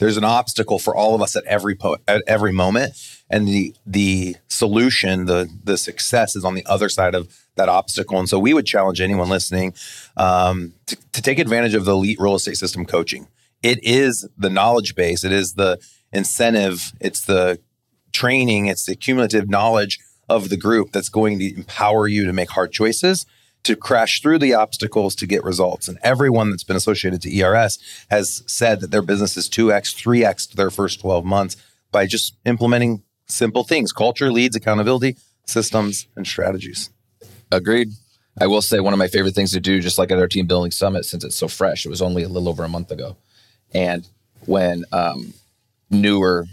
There's 0.05 0.17
an 0.17 0.23
obstacle 0.23 0.77
for 0.77 0.95
all 0.95 1.15
of 1.15 1.23
us 1.23 1.35
at 1.35 1.43
every 1.45 1.73
po- 1.73 1.97
at 2.07 2.21
every 2.27 2.51
moment, 2.51 2.93
and 3.27 3.47
the 3.47 3.73
the 3.87 4.35
solution, 4.49 5.25
the 5.25 5.49
the 5.63 5.79
success 5.79 6.35
is 6.35 6.45
on 6.45 6.53
the 6.53 6.63
other 6.67 6.89
side 6.89 7.15
of 7.15 7.35
that 7.55 7.69
obstacle. 7.69 8.19
And 8.19 8.29
so 8.29 8.37
we 8.37 8.53
would 8.53 8.67
challenge 8.67 9.01
anyone 9.01 9.29
listening 9.29 9.73
um, 10.15 10.75
to, 10.85 10.95
to 11.13 11.23
take 11.23 11.39
advantage 11.39 11.73
of 11.73 11.85
the 11.85 11.93
elite 11.93 12.19
real 12.19 12.35
estate 12.35 12.57
system 12.57 12.85
coaching. 12.85 13.29
It 13.63 13.83
is 13.83 14.29
the 14.37 14.51
knowledge 14.51 14.93
base. 14.93 15.23
It 15.23 15.31
is 15.31 15.55
the 15.55 15.79
incentive. 16.13 16.93
It's 16.99 17.25
the 17.25 17.59
training. 18.11 18.67
It's 18.67 18.85
the 18.85 18.95
cumulative 18.95 19.49
knowledge 19.49 19.97
of 20.29 20.49
the 20.49 20.57
group 20.57 20.91
that's 20.91 21.09
going 21.09 21.39
to 21.39 21.55
empower 21.55 22.07
you 22.07 22.27
to 22.27 22.33
make 22.33 22.51
hard 22.51 22.71
choices 22.71 23.25
to 23.65 23.75
crash 23.75 24.21
through 24.21 24.39
the 24.39 24.53
obstacles 24.53 25.15
to 25.15 25.27
get 25.27 25.43
results. 25.43 25.87
And 25.87 25.97
everyone 26.03 26.51
that's 26.51 26.63
been 26.63 26.75
associated 26.75 27.21
to 27.23 27.39
ERS 27.39 27.79
has 28.09 28.43
said 28.45 28.79
that 28.79 28.91
their 28.91 29.01
business 29.01 29.35
is 29.35 29.49
2x, 29.49 29.95
3x 29.95 30.53
their 30.53 30.69
first 30.69 31.01
12 31.01 31.25
months 31.25 31.57
by 31.91 32.05
just 32.05 32.35
implementing 32.45 33.03
simple 33.27 33.63
things 33.63 33.91
culture, 33.91 34.31
leads, 34.31 34.55
accountability, 34.55 35.17
systems, 35.45 36.07
and 36.15 36.27
strategies. 36.27 36.89
Agreed. 37.51 37.89
I 38.39 38.47
will 38.47 38.61
say 38.61 38.79
one 38.79 38.93
of 38.93 38.99
my 38.99 39.07
favorite 39.07 39.33
things 39.33 39.51
to 39.53 39.59
do, 39.59 39.81
just 39.81 39.97
like 39.97 40.11
at 40.11 40.19
our 40.19 40.27
team 40.27 40.45
building 40.45 40.71
summit, 40.71 41.05
since 41.05 41.23
it's 41.23 41.35
so 41.35 41.47
fresh, 41.47 41.85
it 41.85 41.89
was 41.89 42.01
only 42.01 42.23
a 42.23 42.29
little 42.29 42.49
over 42.49 42.63
a 42.63 42.69
month 42.69 42.91
ago. 42.91 43.15
And 43.73 44.07
when 44.45 44.83
um, 44.91 45.33
newer 45.89 46.45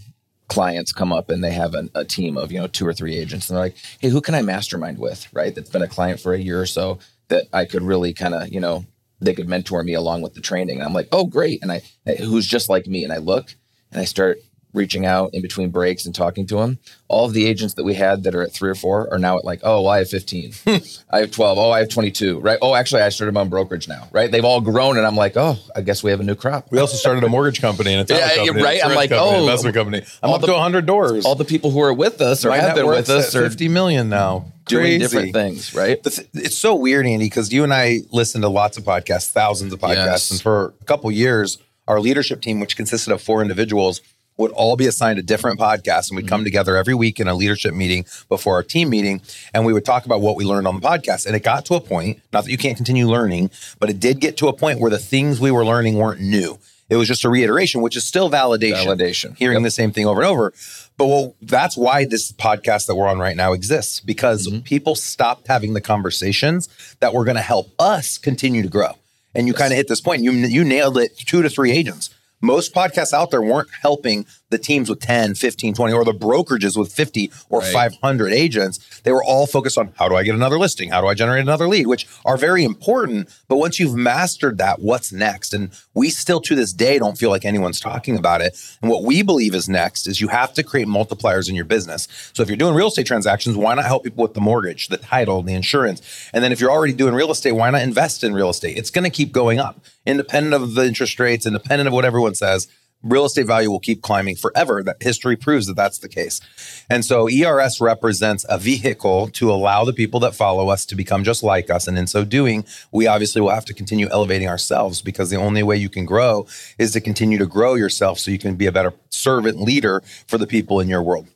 clients 0.53 0.93
come 0.93 1.12
up 1.12 1.31
and 1.31 1.43
they 1.43 1.53
have 1.53 1.75
an, 1.75 1.91
a 1.95 2.05
team 2.05 2.37
of 2.37 2.53
you 2.53 2.59
know 2.59 2.67
two 2.67 2.87
or 2.87 2.93
three 2.93 3.17
agents 3.17 3.49
and 3.49 3.57
they're 3.57 3.65
like 3.65 3.77
hey 4.01 4.09
who 4.09 4.21
can 4.21 4.35
i 4.35 4.43
mastermind 4.43 4.99
with? 4.99 5.27
Right? 5.33 5.55
That's 5.55 5.71
been 5.71 5.83
a 5.83 5.88
client 5.88 6.21
for 6.21 6.35
a 6.35 6.38
year 6.38 6.61
or 6.61 6.67
so 6.67 6.99
that 7.29 7.47
i 7.53 7.65
could 7.65 7.83
really 7.83 8.12
kind 8.12 8.35
of 8.35 8.49
you 8.53 8.61
know 8.61 8.85
they 9.21 9.35
could 9.35 9.49
mentor 9.49 9.83
me 9.83 9.95
along 9.95 10.23
with 10.23 10.35
the 10.35 10.41
training. 10.41 10.77
And 10.77 10.85
i'm 10.85 10.93
like 10.93 11.09
oh 11.12 11.25
great. 11.25 11.62
And 11.62 11.73
i 11.73 11.83
who's 12.19 12.47
just 12.47 12.69
like 12.69 12.87
me 12.87 13.05
and 13.05 13.12
i 13.12 13.19
look 13.19 13.55
and 13.91 14.01
i 14.01 14.05
start 14.05 14.38
reaching 14.73 15.05
out 15.05 15.31
in 15.35 15.43
between 15.43 15.71
breaks 15.71 16.07
and 16.07 16.15
talking 16.15 16.47
to 16.47 16.57
them. 16.57 16.79
All 17.09 17.27
of 17.27 17.35
the 17.35 17.47
agents 17.47 17.75
that 17.75 17.85
we 17.85 17.95
had 17.95 18.25
that 18.25 18.35
are 18.35 18.43
at 18.43 18.53
three 18.53 18.71
or 18.71 18.75
four 18.75 19.13
are 19.13 19.19
now 19.19 19.39
at 19.39 19.45
like, 19.45 19.61
oh, 19.63 19.83
well, 19.83 19.93
I 19.93 19.99
have 19.99 20.09
15. 20.09 20.53
Hmm. 20.63 20.77
I 21.11 21.21
have 21.21 21.33
12. 21.33 21.59
Oh, 21.59 21.71
I 21.71 21.81
have 21.81 21.89
22. 21.89 22.39
Right. 22.39 22.59
Oh, 22.63 22.75
actually, 22.75 23.03
I 23.03 23.09
started 23.09 23.33
my 23.33 23.41
own 23.41 23.49
brokerage 23.49 23.89
now. 23.89 24.09
Right. 24.13 24.31
They've 24.31 24.45
all 24.45 24.61
grown. 24.61 24.97
And 24.97 25.05
I'm 25.05 25.17
like, 25.17 25.37
oh, 25.37 25.59
I 25.75 25.81
guess 25.81 26.03
we 26.03 26.11
have 26.13 26.21
a 26.21 26.23
new 26.23 26.37
crop. 26.37 26.71
We 26.71 26.79
also 26.79 26.97
started 26.97 27.25
a 27.25 27.29
mortgage 27.29 27.61
company 27.61 27.95
and 27.95 28.09
a 28.09 28.15
yeah, 28.17 28.37
company, 28.37 28.63
right. 28.63 28.85
I'm 28.85 28.95
like, 28.95 29.11
company, 29.11 29.37
oh, 29.37 29.41
investment 29.41 29.75
company. 29.75 30.03
I'm 30.23 30.31
up 30.31 30.41
the, 30.41 30.47
to 30.49 30.53
100 30.53 30.87
doors. 30.87 31.27
All 31.27 31.35
the 31.35 31.45
people 31.45 31.73
who 31.73 31.81
are 31.81 31.93
with 31.93 32.21
us 32.21 32.45
or 32.45 32.51
my 32.51 32.59
have 32.59 32.77
been 32.77 32.87
with 32.87 33.11
us 33.11 33.35
are 33.35 33.43
50 33.43 33.69
million 33.69 34.09
now. 34.09 34.53
Doing 34.67 34.83
Crazy. 34.85 34.99
different 34.99 35.33
things, 35.33 35.75
right? 35.75 35.99
It's 36.05 36.57
so 36.57 36.77
weird, 36.77 37.05
Andy, 37.05 37.27
because 37.27 37.53
you 37.53 37.65
and 37.65 37.75
I 37.75 38.01
listen 38.13 38.43
to 38.43 38.49
lots 38.49 38.79
of 38.79 38.85
podcasts, 38.85 39.31
thousands 39.33 39.73
of 39.73 39.81
podcasts. 39.81 39.97
Yes. 39.97 40.31
And 40.31 40.41
for 40.41 40.75
a 40.81 40.85
couple 40.85 41.11
years, 41.11 41.59
our 41.89 42.01
leadership 42.01 42.41
team, 42.41 42.61
which 42.61 42.77
consisted 42.77 43.13
of 43.13 43.21
four 43.21 43.43
individuals, 43.43 44.01
would 44.37 44.51
all 44.53 44.77
be 44.77 44.87
assigned 44.87 45.18
a 45.18 45.23
different 45.23 45.59
podcast 45.59 46.11
and 46.11 46.16
we'd 46.16 46.29
come 46.29 46.40
mm-hmm. 46.40 46.47
together 46.47 46.77
every 46.77 46.95
week 46.95 47.21
in 47.21 47.29
a 47.29 47.35
leadership 47.35 47.75
meeting 47.75 48.05
before 48.29 48.55
our 48.55 48.62
team 48.62 48.88
meeting 48.88 49.21
and 49.53 49.64
we 49.64 49.73
would 49.73 49.85
talk 49.85 50.07
about 50.07 50.21
what 50.21 50.37
we 50.37 50.45
learned 50.45 50.66
on 50.66 50.79
the 50.79 50.87
podcast 50.87 51.27
and 51.27 51.37
it 51.37 51.42
got 51.42 51.64
to 51.66 51.75
a 51.75 51.81
point 51.81 52.21
not 52.33 52.45
that 52.45 52.51
you 52.51 52.59
can't 52.59 52.77
continue 52.77 53.07
learning 53.07 53.51
but 53.79 53.90
it 53.90 54.01
did 54.01 54.21
get 54.21 54.37
to 54.37 54.49
a 54.49 54.53
point 54.53 54.81
where 54.81 54.90
the 54.90 54.99
things 54.99 55.40
we 55.40 55.51
were 55.51 55.64
learning 55.64 55.97
weren't 55.97 56.21
new 56.21 56.59
it 56.88 56.97
was 56.97 57.09
just 57.09 57.25
a 57.25 57.29
reiteration 57.29 57.81
which 57.81 57.97
is 57.97 58.05
still 58.05 58.31
validation 58.31 58.87
validation 58.87 59.37
hearing 59.37 59.59
yep. 59.59 59.64
the 59.64 59.71
same 59.71 59.92
thing 59.92 60.07
over 60.07 60.21
and 60.21 60.29
over 60.29 60.53
but 60.97 61.07
well 61.07 61.35
that's 61.42 61.77
why 61.77 62.05
this 62.05 62.33
podcast 62.33 62.87
that 62.87 62.95
we're 62.95 63.09
on 63.09 63.18
right 63.18 63.37
now 63.37 63.53
exists 63.53 64.01
because 64.01 64.49
mm-hmm. 64.49 64.61
people 64.61 64.95
stopped 64.95 65.47
having 65.47 65.75
the 65.75 65.81
conversations 65.81 66.68
that 67.01 67.12
were 67.12 67.25
going 67.25 67.37
to 67.37 67.42
help 67.42 67.71
us 67.79 68.18
continue 68.18 68.62
to 68.62 68.68
grow 68.68 68.92
and 69.35 69.47
you 69.47 69.53
yes. 69.53 69.61
kind 69.61 69.73
of 69.73 69.77
hit 69.77 69.88
this 69.88 70.01
point 70.01 70.23
you 70.23 70.33
you 70.33 70.64
nailed 70.64 70.99
it 70.99 71.16
two 71.16 71.42
to 71.42 71.51
three 71.51 71.71
agents 71.71 72.11
most 72.43 72.75
podcasts 72.75 73.13
out 73.13 73.31
there 73.31 73.41
weren't 73.41 73.71
helping 73.81 74.27
the 74.53 74.59
teams 74.59 74.88
with 74.88 75.01
10, 75.01 75.35
15, 75.35 75.75
20, 75.75 75.93
or 75.93 76.05
the 76.05 76.12
brokerages 76.12 76.77
with 76.77 76.93
50 76.93 77.33
or 77.51 77.59
right. 77.61 77.73
500 77.73 78.33
agents. 78.33 79.01
They 79.01 79.11
were 79.11 79.25
all 79.25 79.49
focused 79.49 79.77
on 79.77 79.93
how 79.97 80.09
do 80.09 80.15
I 80.15 80.23
get 80.23 80.37
another 80.37 80.59
listing? 80.59 80.91
How 80.91 81.01
do 81.01 81.09
I 81.09 81.15
generate 81.15 81.43
another 81.43 81.67
lead, 81.67 81.88
which 81.88 82.07
are 82.25 82.37
very 82.37 82.62
important. 82.62 83.29
But 83.49 83.57
once 83.57 83.81
you've 83.81 83.97
mastered 83.97 84.59
that, 84.59 84.81
what's 84.81 85.12
next? 85.12 85.53
And 85.53 85.71
we 85.95 86.11
still 86.11 86.41
to 86.43 86.55
this 86.55 86.73
day 86.73 86.99
don't 86.99 87.19
feel 87.19 87.31
like 87.31 87.45
anyone's 87.45 87.81
talking 87.81 88.17
about 88.17 88.41
it. 88.41 88.57
And 88.81 88.91
what 88.91 89.03
we 89.03 89.23
believe 89.23 89.55
is 89.55 89.69
next 89.69 90.07
is 90.07 90.21
you 90.21 90.29
have 90.29 90.55
to 90.55 90.62
create 90.62 90.87
multipliers 90.87 91.49
in 91.49 91.57
your 91.57 91.65
business. 91.65 92.07
So 92.33 92.43
if 92.43 92.49
you're 92.49 92.57
doing 92.57 92.75
real 92.75 92.88
estate 92.88 93.07
transactions, 93.07 93.57
why 93.57 93.75
not 93.75 93.87
help 93.87 94.05
people 94.05 94.23
with 94.23 94.35
the 94.35 94.41
mortgage, 94.41 94.88
the 94.88 94.99
title, 94.99 95.43
the 95.43 95.55
insurance? 95.55 96.31
And 96.33 96.45
then 96.45 96.53
if 96.53 96.61
you're 96.61 96.71
already 96.71 96.93
doing 96.93 97.15
real 97.15 97.33
estate, 97.33 97.53
why 97.53 97.71
not 97.71 97.83
invest 97.83 98.23
in 98.23 98.33
real 98.33 98.51
estate? 98.51 98.77
It's 98.77 98.91
going 98.91 99.05
to 99.05 99.11
keep 99.11 99.33
going 99.33 99.59
up 99.59 99.81
independent 100.05 100.55
of 100.55 100.75
the 100.75 100.85
interest 100.85 101.19
rates, 101.21 101.47
independent 101.47 101.87
of 101.87 101.93
what 101.93 102.05
everyone 102.05 102.35
says, 102.35 102.69
real 103.03 103.25
estate 103.25 103.47
value 103.47 103.71
will 103.71 103.81
keep 103.81 104.03
climbing 104.03 104.37
forever. 104.37 104.83
That 104.83 105.03
history 105.03 105.37
proves 105.37 105.67
that 105.67 105.77
that's 105.77 105.99
the 105.99 106.09
case. 106.09 106.41
And 106.88 107.05
so 107.05 107.29
ERS 107.29 107.81
represents 107.81 108.45
a 108.49 108.59
vehicle 108.59 109.29
to 109.29 109.51
allow 109.51 109.85
the 109.85 109.93
people 109.93 110.21
that 110.21 110.35
follow 110.35 110.69
us 110.69 110.87
to 110.87 110.95
become 110.95 111.25
just 111.25 111.43
like 111.43 111.71
us. 111.71 111.87
And 111.87 111.99
in 111.99 112.07
so 112.07 112.25
doing, 112.25 112.65
we 112.91 113.07
obviously 113.07 113.41
will 113.41 113.51
have 113.51 113.65
to 113.67 113.75
continue 113.75 114.09
elevating 114.11 114.49
ourselves 114.49 115.03
because 115.03 115.31
the 115.31 115.37
only 115.37 115.62
way 115.62 115.77
you 115.77 115.88
can 115.88 116.05
grow 116.05 116.47
is 116.79 116.93
to 116.93 117.01
continue 117.01 117.38
to 117.38 117.47
grow 117.47 117.75
yourself 117.75 118.19
so 118.19 118.31
you 118.31 118.38
can 118.38 118.57
be 118.57 118.67
a 118.67 118.73
better 118.73 118.95
servant 119.11 119.61
leader 119.61 120.03
for 120.27 120.38
the 120.38 120.47
people 120.47 120.81
in 120.81 120.88
your 120.88 121.03
world. 121.03 121.27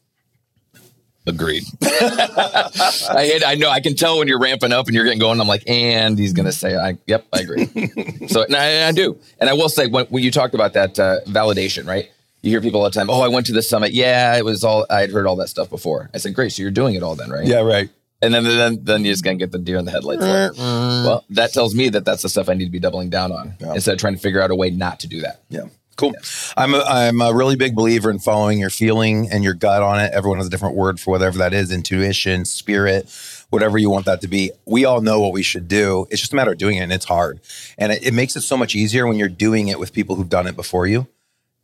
Agreed. 1.26 1.64
I 1.82 3.24
hit, 3.30 3.42
I 3.44 3.54
know 3.56 3.68
I 3.68 3.80
can 3.80 3.96
tell 3.96 4.18
when 4.18 4.28
you're 4.28 4.38
ramping 4.38 4.72
up 4.72 4.86
and 4.86 4.94
you're 4.94 5.04
getting 5.04 5.18
going. 5.18 5.40
I'm 5.40 5.48
like, 5.48 5.64
and 5.66 6.16
he's 6.18 6.32
gonna 6.32 6.52
say, 6.52 6.76
I 6.76 6.96
yep, 7.06 7.26
I 7.32 7.40
agree. 7.40 7.66
so 8.28 8.44
and 8.44 8.54
I, 8.54 8.88
I, 8.88 8.92
do, 8.92 9.18
and 9.40 9.50
I 9.50 9.54
will 9.54 9.68
say 9.68 9.88
when, 9.88 10.06
when 10.06 10.22
you 10.22 10.30
talked 10.30 10.54
about 10.54 10.74
that 10.74 10.98
uh, 10.98 11.18
validation, 11.26 11.86
right? 11.86 12.10
You 12.42 12.50
hear 12.50 12.60
people 12.60 12.80
all 12.80 12.88
the 12.88 12.92
time. 12.92 13.10
Oh, 13.10 13.22
I 13.22 13.28
went 13.28 13.46
to 13.46 13.52
the 13.52 13.62
summit. 13.62 13.92
Yeah, 13.92 14.36
it 14.36 14.44
was 14.44 14.62
all 14.62 14.86
I'd 14.88 15.10
heard 15.10 15.26
all 15.26 15.34
that 15.36 15.48
stuff 15.48 15.68
before. 15.68 16.10
I 16.14 16.18
said, 16.18 16.32
great. 16.34 16.52
So 16.52 16.62
you're 16.62 16.70
doing 16.70 16.94
it 16.94 17.02
all 17.02 17.16
then, 17.16 17.28
right? 17.30 17.44
Yeah, 17.46 17.62
right. 17.62 17.90
And 18.22 18.32
then, 18.32 18.44
then, 18.44 18.78
then 18.84 19.04
you're 19.04 19.12
just 19.12 19.24
gonna 19.24 19.36
get 19.36 19.50
the 19.50 19.58
deer 19.58 19.78
in 19.78 19.84
the 19.84 19.90
headlights. 19.90 20.22
well, 20.22 21.24
that 21.30 21.52
tells 21.52 21.74
me 21.74 21.88
that 21.88 22.04
that's 22.04 22.22
the 22.22 22.28
stuff 22.28 22.48
I 22.48 22.54
need 22.54 22.66
to 22.66 22.70
be 22.70 22.78
doubling 22.78 23.10
down 23.10 23.32
on 23.32 23.54
Yeah. 23.58 23.74
instead 23.74 23.94
of 23.94 23.98
trying 23.98 24.14
to 24.14 24.20
figure 24.20 24.40
out 24.40 24.52
a 24.52 24.54
way 24.54 24.70
not 24.70 25.00
to 25.00 25.08
do 25.08 25.22
that. 25.22 25.42
Yeah. 25.48 25.64
Cool. 25.96 26.12
I'm 26.56 26.74
a, 26.74 26.80
I'm 26.80 27.20
a 27.20 27.34
really 27.34 27.56
big 27.56 27.74
believer 27.74 28.10
in 28.10 28.18
following 28.18 28.58
your 28.58 28.70
feeling 28.70 29.30
and 29.30 29.42
your 29.42 29.54
gut 29.54 29.82
on 29.82 29.98
it. 29.98 30.12
Everyone 30.12 30.38
has 30.38 30.46
a 30.46 30.50
different 30.50 30.76
word 30.76 31.00
for 31.00 31.10
whatever 31.10 31.38
that 31.38 31.54
is 31.54 31.72
intuition, 31.72 32.44
spirit, 32.44 33.08
whatever 33.50 33.78
you 33.78 33.88
want 33.88 34.04
that 34.04 34.20
to 34.20 34.28
be. 34.28 34.50
We 34.66 34.84
all 34.84 35.00
know 35.00 35.20
what 35.20 35.32
we 35.32 35.42
should 35.42 35.68
do. 35.68 36.06
It's 36.10 36.20
just 36.20 36.32
a 36.32 36.36
matter 36.36 36.52
of 36.52 36.58
doing 36.58 36.76
it, 36.76 36.80
and 36.80 36.92
it's 36.92 37.06
hard. 37.06 37.40
And 37.78 37.92
it, 37.92 38.06
it 38.06 38.14
makes 38.14 38.36
it 38.36 38.42
so 38.42 38.56
much 38.56 38.74
easier 38.74 39.06
when 39.06 39.16
you're 39.16 39.28
doing 39.28 39.68
it 39.68 39.78
with 39.78 39.92
people 39.92 40.16
who've 40.16 40.28
done 40.28 40.46
it 40.46 40.56
before 40.56 40.86
you. 40.86 41.06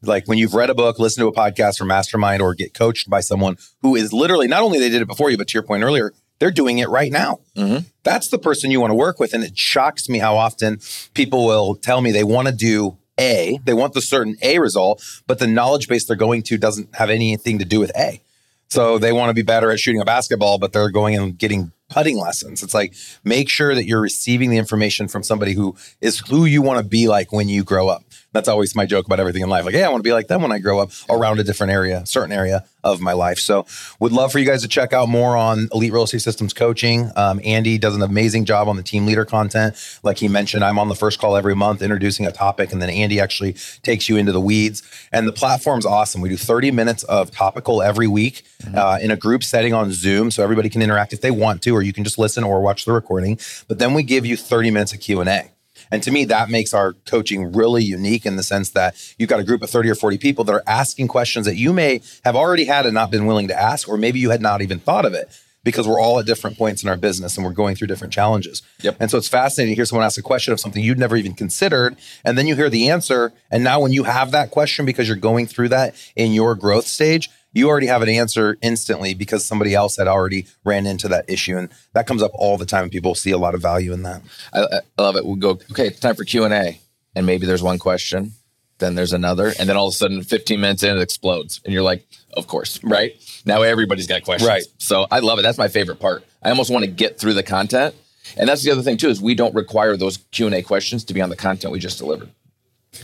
Like 0.03 0.27
when 0.27 0.38
you've 0.38 0.55
read 0.55 0.71
a 0.71 0.75
book, 0.75 0.99
listen 0.99 1.23
to 1.23 1.29
a 1.29 1.33
podcast 1.33 1.81
or 1.81 1.85
mastermind, 1.85 2.42
or 2.42 2.55
get 2.55 2.75
coached 2.75 3.09
by 3.11 3.21
someone 3.21 3.57
who 3.83 3.95
is 3.95 4.12
literally 4.12 4.49
not 4.49 4.62
only 4.62 4.79
they 4.79 4.88
did 4.88 5.03
it 5.03 5.09
before 5.09 5.31
you, 5.31 5.37
but 5.37 5.49
to 5.49 5.55
your 5.55 5.62
point 5.62 5.83
earlier, 5.83 6.12
they're 6.38 6.51
doing 6.51 6.79
it 6.79 6.88
right 6.88 7.12
now. 7.12 7.38
Mm-hmm. 7.57 7.87
That's 8.03 8.29
the 8.29 8.38
person 8.38 8.73
you 8.73 8.81
want 8.81 8.90
to 8.90 8.97
work 8.97 9.21
with. 9.21 9.33
And 9.33 9.45
it 9.45 9.57
shocks 9.57 10.09
me 10.09 10.18
how 10.18 10.37
often 10.37 10.81
people 11.14 11.47
will 11.47 11.77
tell 11.77 12.01
me 12.01 12.11
they 12.11 12.25
want 12.25 12.49
to 12.49 12.55
do 12.55 12.99
A, 13.18 13.61
they 13.64 13.75
want 13.75 13.92
the 13.92 14.01
certain 14.01 14.37
A 14.42 14.59
result, 14.59 15.03
but 15.27 15.38
the 15.38 15.46
knowledge 15.46 15.88
base 15.88 16.05
they're 16.05 16.16
going 16.16 16.42
to 16.44 16.59
doesn't 16.59 16.94
have 16.96 17.11
anything 17.11 17.59
to 17.59 17.64
do 17.64 17.81
with 17.81 17.92
A. 17.96 18.20
So 18.68 18.96
they 18.96 19.12
want 19.12 19.29
to 19.29 19.35
be 19.35 19.42
better 19.42 19.70
at 19.70 19.81
shooting 19.81 20.01
a 20.01 20.05
basketball, 20.05 20.59
but 20.59 20.72
they're 20.72 20.90
going 20.90 21.14
and 21.14 21.37
getting 21.37 21.72
putting 21.90 22.18
lessons. 22.18 22.62
It's 22.62 22.72
like 22.72 22.94
make 23.22 23.51
sure 23.51 23.75
that 23.75 23.85
you're 23.85 24.01
receiving 24.01 24.48
the 24.48 24.57
information 24.57 25.09
from 25.09 25.22
somebody 25.22 25.53
who 25.53 25.77
is 26.01 26.20
who 26.20 26.46
you 26.46 26.62
want 26.62 26.79
to 26.79 26.85
be 26.85 27.07
like 27.07 27.33
when 27.33 27.51
you 27.51 27.64
grow 27.64 27.88
up. 27.88 28.03
That's 28.33 28.49
always 28.49 28.75
my 28.75 28.87
joke 28.87 29.07
about 29.07 29.21
everything 29.21 29.42
in 29.42 29.51
life. 29.51 29.64
Like, 29.64 29.75
yeah, 29.75 29.87
I 29.87 29.90
want 29.90 30.03
to 30.03 30.09
be 30.09 30.12
like 30.12 30.29
them 30.29 30.42
when 30.42 30.53
I 30.53 30.59
grow 30.59 30.81
up 30.81 30.90
around 31.11 31.38
a 31.38 31.45
different 31.45 31.73
area, 31.73 32.05
certain 32.07 32.33
area 32.33 32.64
of 32.83 33.01
my 33.01 33.12
life. 33.12 33.38
So, 33.38 33.66
would 34.01 34.11
love 34.11 34.33
for 34.33 34.38
you 34.38 34.47
guys 34.47 34.62
to 34.62 34.68
check 34.68 34.92
out 34.92 35.09
more 35.09 35.37
on 35.37 35.68
Elite 35.73 35.92
Real 35.92 36.05
Estate 36.05 36.23
Systems 36.23 36.53
coaching. 36.53 37.11
Um, 37.14 37.40
Andy 37.45 37.79
does 37.79 37.95
an 37.95 38.03
amazing 38.03 38.47
job 38.47 38.68
on 38.68 38.77
the 38.77 38.83
team 38.83 39.07
leader 39.07 39.25
content. 39.25 39.77
Like 40.03 40.18
he 40.18 40.29
mentioned, 40.29 40.64
I'm 40.64 40.79
on 40.79 40.88
the 40.88 40.95
first 40.95 41.18
call 41.18 41.37
every 41.37 41.55
month 41.55 41.83
introducing 41.83 42.27
a 42.27 42.33
topic, 42.33 42.73
and 42.73 42.81
then 42.81 42.90
Andy 42.90 43.21
actually 43.21 43.53
takes 43.83 44.09
you 44.09 44.16
into 44.16 44.33
the 44.33 44.40
weeds. 44.40 44.83
And 45.12 45.29
the 45.29 45.33
platform's 45.33 45.85
awesome. 45.85 46.23
We 46.23 46.31
do 46.31 46.37
30 46.37 46.71
minutes 46.71 47.03
of 47.05 47.31
topical 47.31 47.83
every 47.83 48.09
week 48.09 48.45
uh, 48.75 48.99
in 49.01 49.11
a 49.11 49.16
group 49.16 49.45
setting 49.45 49.75
on 49.75 49.92
Zoom, 49.92 50.31
so 50.31 50.42
everybody 50.42 50.71
can 50.71 50.81
interact 50.81 51.12
if 51.12 51.21
they 51.21 51.31
want 51.31 51.62
to, 51.62 51.71
or 51.71 51.83
you 51.83 51.92
can 51.92 52.03
just 52.03 52.18
listen 52.18 52.45
or 52.45 52.62
watch 52.62 52.87
the 52.87 52.92
recording. 52.92 53.38
But 53.68 53.79
then 53.79 53.95
we 53.95 54.03
give 54.03 54.25
you 54.25 54.37
30 54.37 54.71
minutes 54.71 54.92
of 54.95 55.01
Q 55.01 55.21
and 55.21 55.29
A. 55.29 55.52
And 55.93 56.03
to 56.03 56.11
me, 56.11 56.25
that 56.25 56.51
makes 56.51 56.75
our 56.75 56.95
coaching 57.07 57.53
really 57.53 57.85
unique 57.85 58.27
in 58.27 58.37
the 58.37 58.43
sense 58.43 58.71
that 58.71 58.97
you've 59.19 59.29
got 59.29 59.39
a 59.39 59.45
group 59.45 59.63
of 59.63 59.71
30 59.71 59.91
or 59.91 59.95
40 59.95 60.19
people 60.19 60.43
that 60.45 60.53
are 60.53 60.63
asking 60.67 61.09
questions 61.09 61.47
that 61.47 61.57
you 61.57 61.73
may 61.73 62.01
have 62.25 62.35
already 62.35 62.65
had 62.65 62.87
and 62.87 62.95
not 62.95 63.11
been 63.11 63.27
willing 63.27 63.47
to 63.49 63.61
ask, 63.61 63.89
or 63.89 63.97
maybe 63.97 64.19
you 64.19 64.31
had 64.31 64.41
not 64.41 64.63
even 64.63 64.81
thought 64.81 65.05
of 65.05 65.15
it 65.15 65.29
because 65.65 65.87
we're 65.87 66.01
all 66.01 66.19
at 66.19 66.27
different 66.27 66.59
points 66.59 66.83
in 66.83 66.89
our 66.89 66.97
business 66.97 67.37
and 67.37 67.47
we're 67.47 67.53
going 67.53 67.77
through 67.77 67.87
different 67.87 68.13
challenges. 68.13 68.63
Yep. 68.81 68.97
And 68.99 69.11
so 69.11 69.19
it's 69.19 69.29
fascinating 69.29 69.73
to 69.73 69.77
hear 69.77 69.85
someone 69.85 70.05
ask 70.05 70.19
a 70.19 70.23
question 70.23 70.53
of 70.53 70.61
something 70.61 70.83
you'd 70.83 70.99
never 70.99 71.17
even 71.17 71.35
considered. 71.35 71.97
And 72.25 72.37
then 72.37 72.47
you 72.47 72.57
hear 72.57 72.71
the 72.71 72.89
answer. 72.89 73.33
And 73.51 73.63
now 73.63 73.79
when 73.81 73.93
you 73.93 74.05
have 74.05 74.33
that 74.33 74.51
question 74.51 74.85
because 74.85 75.07
you're 75.07 75.17
going 75.17 75.47
through 75.47 75.69
that 75.69 75.95
in 76.17 76.33
your 76.33 76.55
growth 76.55 76.87
stage, 76.87 77.31
you 77.53 77.69
already 77.69 77.87
have 77.87 78.03
an 78.03 78.09
answer 78.09 78.57
instantly 78.62 79.15
because 79.15 79.45
somebody 79.45 79.75
else 79.75 79.97
had 79.97 80.09
already 80.09 80.47
ran 80.65 80.87
into 80.87 81.09
that 81.09 81.29
issue. 81.29 81.57
And 81.57 81.69
that 81.93 82.07
comes 82.07 82.23
up 82.23 82.31
all 82.35 82.57
the 82.57 82.67
time. 82.67 82.88
People 82.91 83.15
see 83.15 83.31
a 83.31 83.38
lot 83.38 83.55
of 83.55 83.61
value 83.62 83.93
in 83.93 84.03
that. 84.03 84.23
I, 84.53 84.61
I 84.99 85.03
love 85.03 85.17
it. 85.17 85.25
we'll 85.25 85.37
go, 85.37 85.51
okay, 85.71 85.88
it's 85.88 86.01
time 86.01 86.15
for 86.15 86.25
Q 86.25 86.45
and 86.45 86.55
A, 86.55 86.81
and 87.15 87.27
maybe 87.27 87.47
there's 87.47 87.62
one 87.62 87.79
question, 87.79 88.33
then 88.79 88.95
there's 88.95 89.12
another, 89.12 89.53
and 89.59 89.69
then 89.69 89.77
all 89.77 89.88
of 89.88 89.93
a 89.93 89.97
sudden, 89.97 90.23
15 90.23 90.61
minutes 90.61 90.83
in, 90.83 90.97
it 90.97 91.03
explodes, 91.03 91.61
and 91.65 91.73
you're 91.73 91.83
like, 91.83 92.05
of 92.35 92.47
course, 92.47 92.83
right? 92.83 93.12
Now 93.45 93.62
everybody's 93.62 94.07
got 94.07 94.25
questions, 94.25 94.49
Right. 94.49 94.65
So 94.79 95.07
I 95.11 95.19
love 95.21 95.38
it. 95.38 95.43
That's 95.43 95.59
my 95.59 95.69
favorite 95.69 96.01
part. 96.01 96.25
I 96.43 96.51
almost 96.51 96.71
want 96.71 96.85
to 96.85 96.91
get 96.91 97.19
through 97.19 97.35
the 97.35 97.43
content, 97.43 97.95
and 98.37 98.49
that's 98.49 98.65
the 98.65 98.71
other 98.71 98.83
thing 98.83 98.97
too 98.97 99.09
is 99.09 99.21
we 99.21 99.35
don't 99.35 99.55
require 99.55 99.97
those 99.97 100.17
Q 100.31 100.47
and 100.47 100.55
A 100.55 100.62
questions 100.62 101.05
to 101.05 101.15
be 101.15 101.21
on 101.21 101.29
the 101.29 101.37
content 101.37 101.73
we 101.73 101.79
just 101.79 101.99
delivered. 101.99 102.31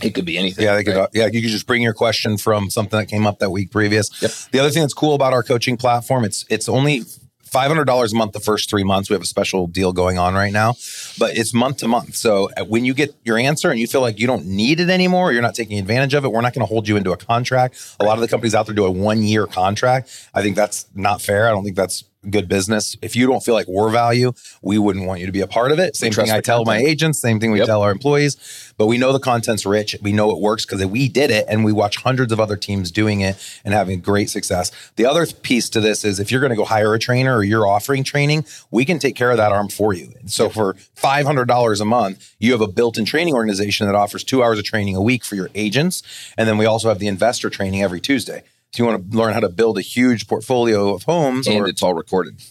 It 0.01 0.11
could 0.11 0.25
be 0.25 0.37
anything. 0.37 0.65
Yeah, 0.65 0.75
they 0.75 0.83
could. 0.83 0.95
right? 0.95 1.09
Yeah, 1.13 1.25
you 1.25 1.41
could 1.41 1.49
just 1.49 1.65
bring 1.67 1.81
your 1.81 1.93
question 1.93 2.37
from 2.37 2.69
something 2.69 2.97
that 2.99 3.07
came 3.07 3.25
up 3.25 3.39
that 3.39 3.49
week 3.49 3.71
previous. 3.71 4.09
Yep. 4.21 4.31
The 4.51 4.59
other 4.59 4.69
thing 4.69 4.81
that's 4.81 4.93
cool 4.93 5.15
about 5.15 5.33
our 5.33 5.43
coaching 5.43 5.77
platform, 5.77 6.23
it's 6.25 6.45
it's 6.49 6.69
only 6.69 7.03
five 7.43 7.67
hundred 7.67 7.85
dollars 7.85 8.13
a 8.13 8.15
month 8.15 8.33
the 8.33 8.39
first 8.39 8.69
three 8.69 8.83
months. 8.83 9.09
We 9.09 9.15
have 9.15 9.23
a 9.23 9.25
special 9.25 9.65
deal 9.67 9.91
going 9.91 10.19
on 10.19 10.35
right 10.35 10.53
now, 10.53 10.75
but 11.17 11.35
it's 11.35 11.53
month 11.53 11.77
to 11.77 11.87
month. 11.87 12.15
So 12.15 12.49
uh, 12.55 12.65
when 12.65 12.85
you 12.85 12.93
get 12.93 13.15
your 13.23 13.37
answer 13.39 13.71
and 13.71 13.79
you 13.79 13.87
feel 13.87 14.01
like 14.01 14.19
you 14.19 14.27
don't 14.27 14.45
need 14.45 14.79
it 14.79 14.89
anymore, 14.89 15.33
you're 15.33 15.41
not 15.41 15.55
taking 15.55 15.79
advantage 15.79 16.13
of 16.13 16.23
it. 16.23 16.31
We're 16.31 16.41
not 16.41 16.53
going 16.53 16.65
to 16.65 16.71
hold 16.71 16.87
you 16.87 16.95
into 16.95 17.11
a 17.11 17.17
contract. 17.17 17.95
A 17.99 18.05
lot 18.05 18.13
of 18.13 18.21
the 18.21 18.27
companies 18.27 18.53
out 18.53 18.67
there 18.67 18.75
do 18.75 18.85
a 18.85 18.91
one 18.91 19.23
year 19.23 19.47
contract. 19.47 20.29
I 20.33 20.43
think 20.43 20.55
that's 20.55 20.85
not 20.93 21.21
fair. 21.21 21.47
I 21.47 21.51
don't 21.51 21.63
think 21.63 21.75
that's 21.75 22.03
good 22.29 22.49
business. 22.49 22.97
If 23.01 23.15
you 23.15 23.27
don't 23.27 23.41
feel 23.43 23.53
like 23.53 23.67
we're 23.67 23.89
value, 23.89 24.33
we 24.61 24.77
wouldn't 24.77 25.05
want 25.05 25.19
you 25.21 25.25
to 25.25 25.31
be 25.31 25.39
a 25.41 25.47
part 25.47 25.71
of 25.71 25.79
it. 25.79 25.95
Same 25.95 26.11
trust 26.11 26.29
thing 26.29 26.37
I 26.37 26.41
tell 26.41 26.65
my 26.65 26.77
agents, 26.77 27.19
same 27.19 27.39
thing 27.39 27.51
we 27.51 27.59
Yep. 27.59 27.67
tell 27.67 27.81
our 27.81 27.91
employees, 27.91 28.35
but 28.77 28.87
we 28.87 28.97
know 28.97 29.13
the 29.13 29.19
content's 29.19 29.65
rich. 29.65 29.95
We 30.01 30.11
know 30.11 30.31
it 30.31 30.39
works 30.39 30.65
because 30.65 30.85
we 30.85 31.07
did 31.07 31.31
it 31.31 31.45
and 31.47 31.63
we 31.63 31.71
watch 31.71 31.97
hundreds 31.97 32.33
of 32.33 32.39
other 32.39 32.57
teams 32.57 32.91
doing 32.91 33.21
it 33.21 33.37
and 33.63 33.73
having 33.73 34.01
great 34.01 34.29
success. 34.29 34.71
The 34.97 35.05
other 35.05 35.25
piece 35.25 35.69
to 35.69 35.79
this 35.79 36.03
is 36.03 36.19
if 36.19 36.31
you're 36.31 36.41
going 36.41 36.51
to 36.51 36.55
go 36.57 36.65
hire 36.65 36.93
a 36.93 36.99
trainer 36.99 37.37
or 37.37 37.43
you're 37.43 37.67
offering 37.67 38.03
training, 38.03 38.45
we 38.69 38.83
can 38.85 38.99
take 38.99 39.15
care 39.15 39.31
of 39.31 39.37
that 39.37 39.51
arm 39.51 39.69
for 39.69 39.93
you. 39.93 40.13
So 40.25 40.49
for 40.49 40.75
$500 40.97 41.79
a 41.81 41.85
month, 41.85 42.35
you 42.39 42.51
have 42.51 42.61
a 42.61 42.67
built-in 42.67 43.05
training 43.05 43.33
organization 43.33 43.87
that 43.87 43.95
offers 43.95 44.23
2 44.23 44.43
hours 44.43 44.59
of 44.59 44.65
training 44.65 44.95
a 44.95 45.01
week 45.01 45.23
for 45.23 45.35
your 45.35 45.49
agents, 45.55 46.03
and 46.37 46.47
then 46.47 46.57
we 46.57 46.65
also 46.65 46.89
have 46.89 46.99
the 46.99 47.07
investor 47.07 47.49
training 47.49 47.81
every 47.81 48.01
Tuesday. 48.01 48.43
So 48.71 48.83
you 48.83 48.87
want 48.89 49.11
to 49.11 49.17
learn 49.17 49.33
how 49.33 49.39
to 49.39 49.49
build 49.49 49.77
a 49.77 49.81
huge 49.81 50.27
portfolio 50.27 50.93
of 50.93 51.03
homes 51.03 51.47
and 51.47 51.61
or 51.61 51.67
it's 51.67 51.81
all 51.81 51.93
recorded. 51.95 52.41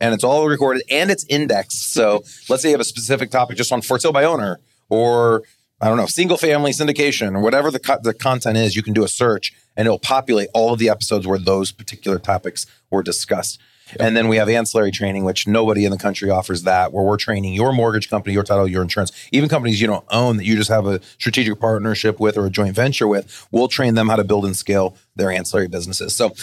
and 0.00 0.12
it's 0.12 0.24
all 0.24 0.48
recorded 0.48 0.82
and 0.90 1.10
it's 1.10 1.24
indexed. 1.28 1.92
So 1.92 2.24
let's 2.48 2.62
say 2.62 2.70
you 2.70 2.74
have 2.74 2.80
a 2.80 2.84
specific 2.84 3.30
topic 3.30 3.56
just 3.56 3.72
on 3.72 3.82
for 3.82 3.98
sale 3.98 4.12
by 4.12 4.24
owner 4.24 4.58
or 4.88 5.42
I 5.80 5.86
don't 5.86 5.96
know, 5.96 6.06
single 6.06 6.36
family 6.36 6.72
syndication 6.72 7.36
or 7.36 7.40
whatever 7.40 7.70
the, 7.70 7.78
co- 7.78 7.98
the 8.02 8.12
content 8.12 8.56
is, 8.56 8.74
you 8.74 8.82
can 8.82 8.92
do 8.92 9.04
a 9.04 9.08
search 9.08 9.52
and 9.76 9.86
it'll 9.86 10.00
populate 10.00 10.48
all 10.52 10.72
of 10.72 10.80
the 10.80 10.88
episodes 10.88 11.24
where 11.24 11.38
those 11.38 11.70
particular 11.70 12.18
topics 12.18 12.66
were 12.90 13.04
discussed. 13.04 13.60
And 13.98 14.16
then 14.16 14.28
we 14.28 14.36
have 14.36 14.48
ancillary 14.48 14.90
training, 14.90 15.24
which 15.24 15.46
nobody 15.46 15.84
in 15.84 15.90
the 15.90 15.98
country 15.98 16.30
offers 16.30 16.62
that, 16.64 16.92
where 16.92 17.04
we're 17.04 17.16
training 17.16 17.54
your 17.54 17.72
mortgage 17.72 18.08
company, 18.10 18.34
your 18.34 18.42
title, 18.42 18.68
your 18.68 18.82
insurance, 18.82 19.12
even 19.32 19.48
companies 19.48 19.80
you 19.80 19.86
don't 19.86 20.04
own 20.10 20.36
that 20.38 20.44
you 20.44 20.56
just 20.56 20.70
have 20.70 20.86
a 20.86 21.00
strategic 21.18 21.58
partnership 21.60 22.20
with 22.20 22.36
or 22.36 22.46
a 22.46 22.50
joint 22.50 22.74
venture 22.74 23.08
with. 23.08 23.46
We'll 23.50 23.68
train 23.68 23.94
them 23.94 24.08
how 24.08 24.16
to 24.16 24.24
build 24.24 24.44
and 24.44 24.56
scale 24.56 24.96
their 25.16 25.30
ancillary 25.30 25.68
businesses. 25.68 26.14
So, 26.14 26.34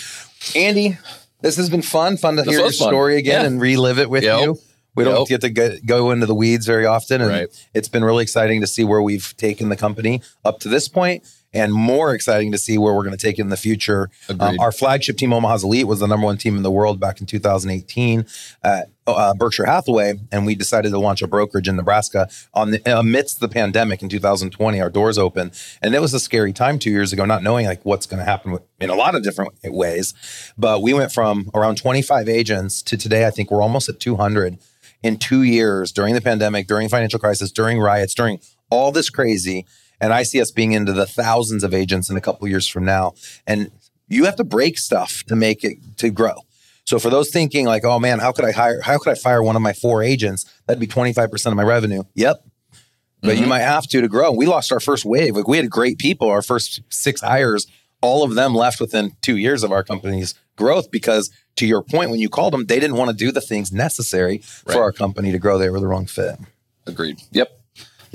Andy, 0.55 0.97
this 1.41 1.57
has 1.57 1.69
been 1.69 1.81
fun. 1.81 2.17
Fun 2.17 2.35
to 2.37 2.43
This 2.43 2.51
hear 2.51 2.59
your 2.61 2.71
fun. 2.71 2.87
story 2.89 3.17
again 3.17 3.41
Yeah. 3.41 3.47
and 3.47 3.61
relive 3.61 3.99
it 3.99 4.09
with 4.09 4.23
Yep. 4.23 4.39
you. 4.41 4.59
We 4.95 5.03
don't 5.03 5.27
get 5.27 5.41
to 5.41 5.49
go, 5.49 5.75
go 5.85 6.11
into 6.11 6.25
the 6.25 6.33
weeds 6.35 6.65
very 6.65 6.85
often. 6.85 7.19
And 7.21 7.29
Right. 7.29 7.47
it's 7.73 7.89
been 7.89 8.03
really 8.05 8.23
exciting 8.23 8.61
to 8.61 8.67
see 8.67 8.85
where 8.85 9.01
we've 9.01 9.35
taken 9.35 9.67
the 9.67 9.75
company 9.75 10.21
up 10.45 10.61
to 10.61 10.69
this 10.69 10.87
point 10.87 11.23
and 11.55 11.73
more 11.73 12.13
exciting 12.13 12.51
to 12.51 12.57
see 12.57 12.77
where 12.77 12.93
we're 12.93 13.03
going 13.03 13.17
to 13.17 13.21
take 13.25 13.39
it 13.39 13.41
in 13.41 13.49
the 13.49 13.57
future. 13.57 14.09
Um, 14.39 14.59
our 14.59 14.73
flagship 14.73 15.17
team, 15.17 15.31
Omaha's 15.31 15.63
Elite, 15.63 15.87
was 15.87 16.01
the 16.01 16.07
number 16.07 16.25
one 16.25 16.37
team 16.37 16.57
in 16.57 16.63
the 16.63 16.71
world 16.71 16.99
back 16.99 17.21
in 17.21 17.25
2018 17.25 18.25
at 18.61 18.89
uh, 19.07 19.33
Berkshire 19.33 19.65
Hathaway. 19.65 20.15
And 20.31 20.45
we 20.45 20.53
decided 20.53 20.89
to 20.91 20.99
launch 20.99 21.21
a 21.21 21.27
brokerage 21.27 21.69
in 21.69 21.77
Nebraska 21.77 22.27
on 22.53 22.71
the, 22.71 22.99
amidst 22.99 23.39
the 23.39 23.47
pandemic 23.47 24.03
in 24.03 24.09
2020. 24.09 24.81
Our 24.81 24.89
doors 24.89 25.17
open. 25.17 25.51
And 25.81 25.95
it 25.95 26.01
was 26.01 26.13
a 26.13 26.19
scary 26.19 26.51
time 26.51 26.77
two 26.77 26.91
years 26.91 27.13
ago, 27.13 27.23
not 27.23 27.41
knowing 27.41 27.65
like 27.65 27.83
what's 27.85 28.05
going 28.05 28.19
to 28.19 28.25
happen 28.25 28.51
with, 28.51 28.63
in 28.81 28.89
a 28.89 28.95
lot 28.95 29.15
of 29.15 29.23
different 29.23 29.53
ways. 29.63 30.13
But 30.57 30.81
we 30.81 30.93
went 30.93 31.13
from 31.13 31.49
around 31.53 31.77
25 31.77 32.27
agents 32.27 32.81
to 32.83 32.97
today, 32.97 33.25
I 33.25 33.31
think 33.31 33.49
we're 33.49 33.61
almost 33.61 33.87
at 33.87 34.01
200 34.01 34.57
in 35.03 35.17
two 35.17 35.43
years 35.43 35.91
during 35.91 36.15
the 36.15 36.21
pandemic, 36.21 36.67
during 36.67 36.89
financial 36.89 37.19
crisis, 37.19 37.51
during 37.51 37.79
riots, 37.79 38.13
during 38.13 38.39
all 38.69 38.91
this 38.91 39.09
crazy. 39.09 39.65
And 40.05 40.13
I 40.13 40.21
see 40.21 40.39
us 40.39 40.51
being 40.51 40.73
into 40.73 40.93
the 40.93 41.07
thousands 41.07 41.63
of 41.63 41.73
agents 41.73 42.11
in 42.11 42.15
a 42.15 42.21
couple 42.21 42.47
years 42.47 42.67
from 42.67 42.85
now. 42.85 43.15
And 43.47 43.71
you 44.07 44.25
have 44.25 44.35
to 44.35 44.43
break 44.43 44.77
stuff 44.77 45.23
to 45.25 45.35
make 45.35 45.63
it 45.63 45.77
to 45.97 46.11
grow. 46.11 46.35
So 46.85 46.99
for 46.99 47.09
those 47.09 47.31
thinking 47.31 47.65
like, 47.65 47.83
oh 47.83 47.97
man, 47.97 48.19
how 48.19 48.31
could 48.31 48.45
I 48.45 48.51
hire? 48.51 48.81
How 48.81 48.99
could 48.99 49.09
I 49.09 49.15
fire 49.15 49.41
one 49.41 49.55
of 49.55 49.63
my 49.63 49.73
four 49.73 50.03
agents? 50.03 50.45
That'd 50.67 50.79
be 50.79 50.85
25% 50.85 51.47
of 51.47 51.55
my 51.55 51.63
revenue. 51.63 52.03
Yep. 52.13 52.45
But 53.21 53.29
you 53.29 53.41
mm-hmm. 53.41 53.49
might 53.49 53.61
have 53.61 53.87
to 53.87 54.01
to 54.01 54.07
grow. 54.07 54.31
We 54.31 54.45
lost 54.45 54.71
our 54.71 54.79
first 54.79 55.05
wave. 55.05 55.35
Like 55.35 55.47
we 55.47 55.57
had 55.57 55.71
great 55.71 55.97
people. 55.97 56.29
Our 56.29 56.43
first 56.43 56.81
six 56.89 57.21
hires, 57.21 57.65
all 57.99 58.23
of 58.23 58.35
them 58.35 58.53
left 58.53 58.79
within 58.79 59.13
two 59.21 59.37
years 59.37 59.63
of 59.63 59.71
our 59.71 59.83
company's 59.83 60.35
growth 60.55 60.91
because, 60.91 61.31
to 61.55 61.65
your 61.65 61.81
point, 61.81 62.11
when 62.11 62.19
you 62.19 62.29
called 62.29 62.53
them, 62.53 62.67
they 62.67 62.79
didn't 62.79 62.97
want 62.97 63.09
to 63.09 63.17
do 63.17 63.31
the 63.31 63.41
things 63.41 63.71
necessary 63.71 64.43
Right. 64.67 64.73
for 64.75 64.83
our 64.83 64.91
company 64.91 65.31
to 65.31 65.39
grow. 65.39 65.57
They 65.57 65.71
were 65.71 65.79
the 65.79 65.87
wrong 65.87 66.05
fit. 66.05 66.37
Agreed. 66.85 67.19
Yep. 67.31 67.49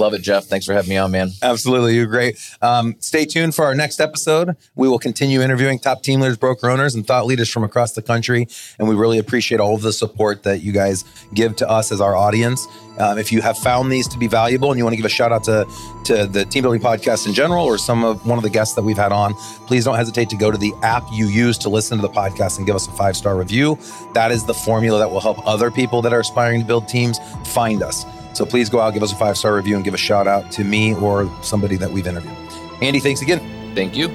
Love 0.01 0.15
it, 0.15 0.23
Jeff. 0.23 0.47
Thanks 0.47 0.65
for 0.65 0.73
having 0.73 0.89
me 0.89 0.97
on, 0.97 1.11
man. 1.11 1.31
Absolutely. 1.43 1.95
You're 1.95 2.07
great. 2.07 2.39
Um, 2.63 2.97
stay 3.01 3.27
tuned 3.27 3.55
for 3.55 3.67
our 3.67 3.75
next 3.75 4.01
episode. 4.01 4.57
We 4.75 4.89
will 4.89 4.99
continue 4.99 5.43
interviewing 5.43 5.79
top 5.79 6.03
team 6.03 6.21
leaders, 6.21 6.39
broker 6.39 6.71
owners, 6.71 6.95
and 6.95 7.07
thought 7.07 7.27
leaders 7.27 7.51
from 7.51 7.65
across 7.65 7.93
the 7.93 8.01
country. 8.01 8.49
And 8.79 8.89
we 8.89 8.95
really 8.95 9.19
appreciate 9.19 9.61
all 9.61 9.75
of 9.75 9.83
the 9.83 9.93
support 9.93 10.43
that 10.45 10.63
you 10.63 10.73
guys 10.73 11.05
give 11.35 11.55
to 11.57 11.69
us 11.69 11.93
as 11.93 12.01
our 12.01 12.17
audience. 12.17 12.67
Um, 12.99 13.19
if 13.19 13.31
you 13.31 13.43
have 13.43 13.59
found 13.59 13.93
these 13.93 14.09
to 14.09 14.19
be 14.19 14.27
valuable 14.27 14.71
and 14.71 14.79
you 14.79 14.85
want 14.85 14.95
to 14.95 14.97
give 14.97 15.05
a 15.05 15.11
shout 15.11 15.33
out 15.33 15.45
to, 15.45 15.67
to 16.05 16.27
the 16.27 16.47
team 16.47 16.63
building 16.63 16.81
podcast 16.81 17.27
in 17.27 17.35
general 17.35 17.67
or 17.67 17.77
some 17.77 18.03
of 18.03 18.27
one 18.27 18.39
of 18.39 18.43
the 18.43 18.51
guests 18.51 18.75
that 18.77 18.83
we've 18.83 18.97
had 18.97 19.13
on, 19.13 19.35
please 19.67 19.85
don't 19.85 19.97
hesitate 19.97 20.31
to 20.31 20.37
go 20.37 20.51
to 20.51 20.57
the 20.57 20.73
app 20.83 21.05
you 21.13 21.27
use 21.27 21.59
to 21.59 21.69
listen 21.69 21.99
to 21.99 22.03
the 22.03 22.09
podcast 22.09 22.57
and 22.57 22.67
give 22.67 22.75
us 22.75 22.89
a 22.89 22.93
five 22.93 23.19
star 23.19 23.37
review. 23.37 23.79
That 24.15 24.33
is 24.33 24.47
the 24.47 24.55
formula 24.55 24.99
that 24.99 25.11
will 25.11 25.21
help 25.21 25.47
other 25.47 25.71
people 25.71 26.01
that 26.03 26.15
are 26.15 26.21
aspiring 26.21 26.61
to 26.63 26.67
build 26.67 26.89
teams 26.89 27.19
find 27.45 27.83
us. 27.83 28.07
So 28.33 28.45
please 28.45 28.69
go 28.69 28.81
out, 28.81 28.95
give 28.95 29.03
us 29.03 29.13
a 29.13 29.17
five 29.17 29.37
star 29.37 29.55
review, 29.55 29.77
and 29.77 29.85
give 29.85 29.95
a 29.95 29.99
shout 29.99 30.27
out 30.27 30.51
to 30.53 30.65
me 30.65 30.95
or 30.95 31.31
somebody 31.43 31.77
that 31.77 31.91
we've 31.91 32.07
interviewed. 32.07 32.37
Andy, 32.83 33.01
thanks 33.01 33.23
again. 33.23 33.41
Thank 33.75 33.97
you. 33.97 34.09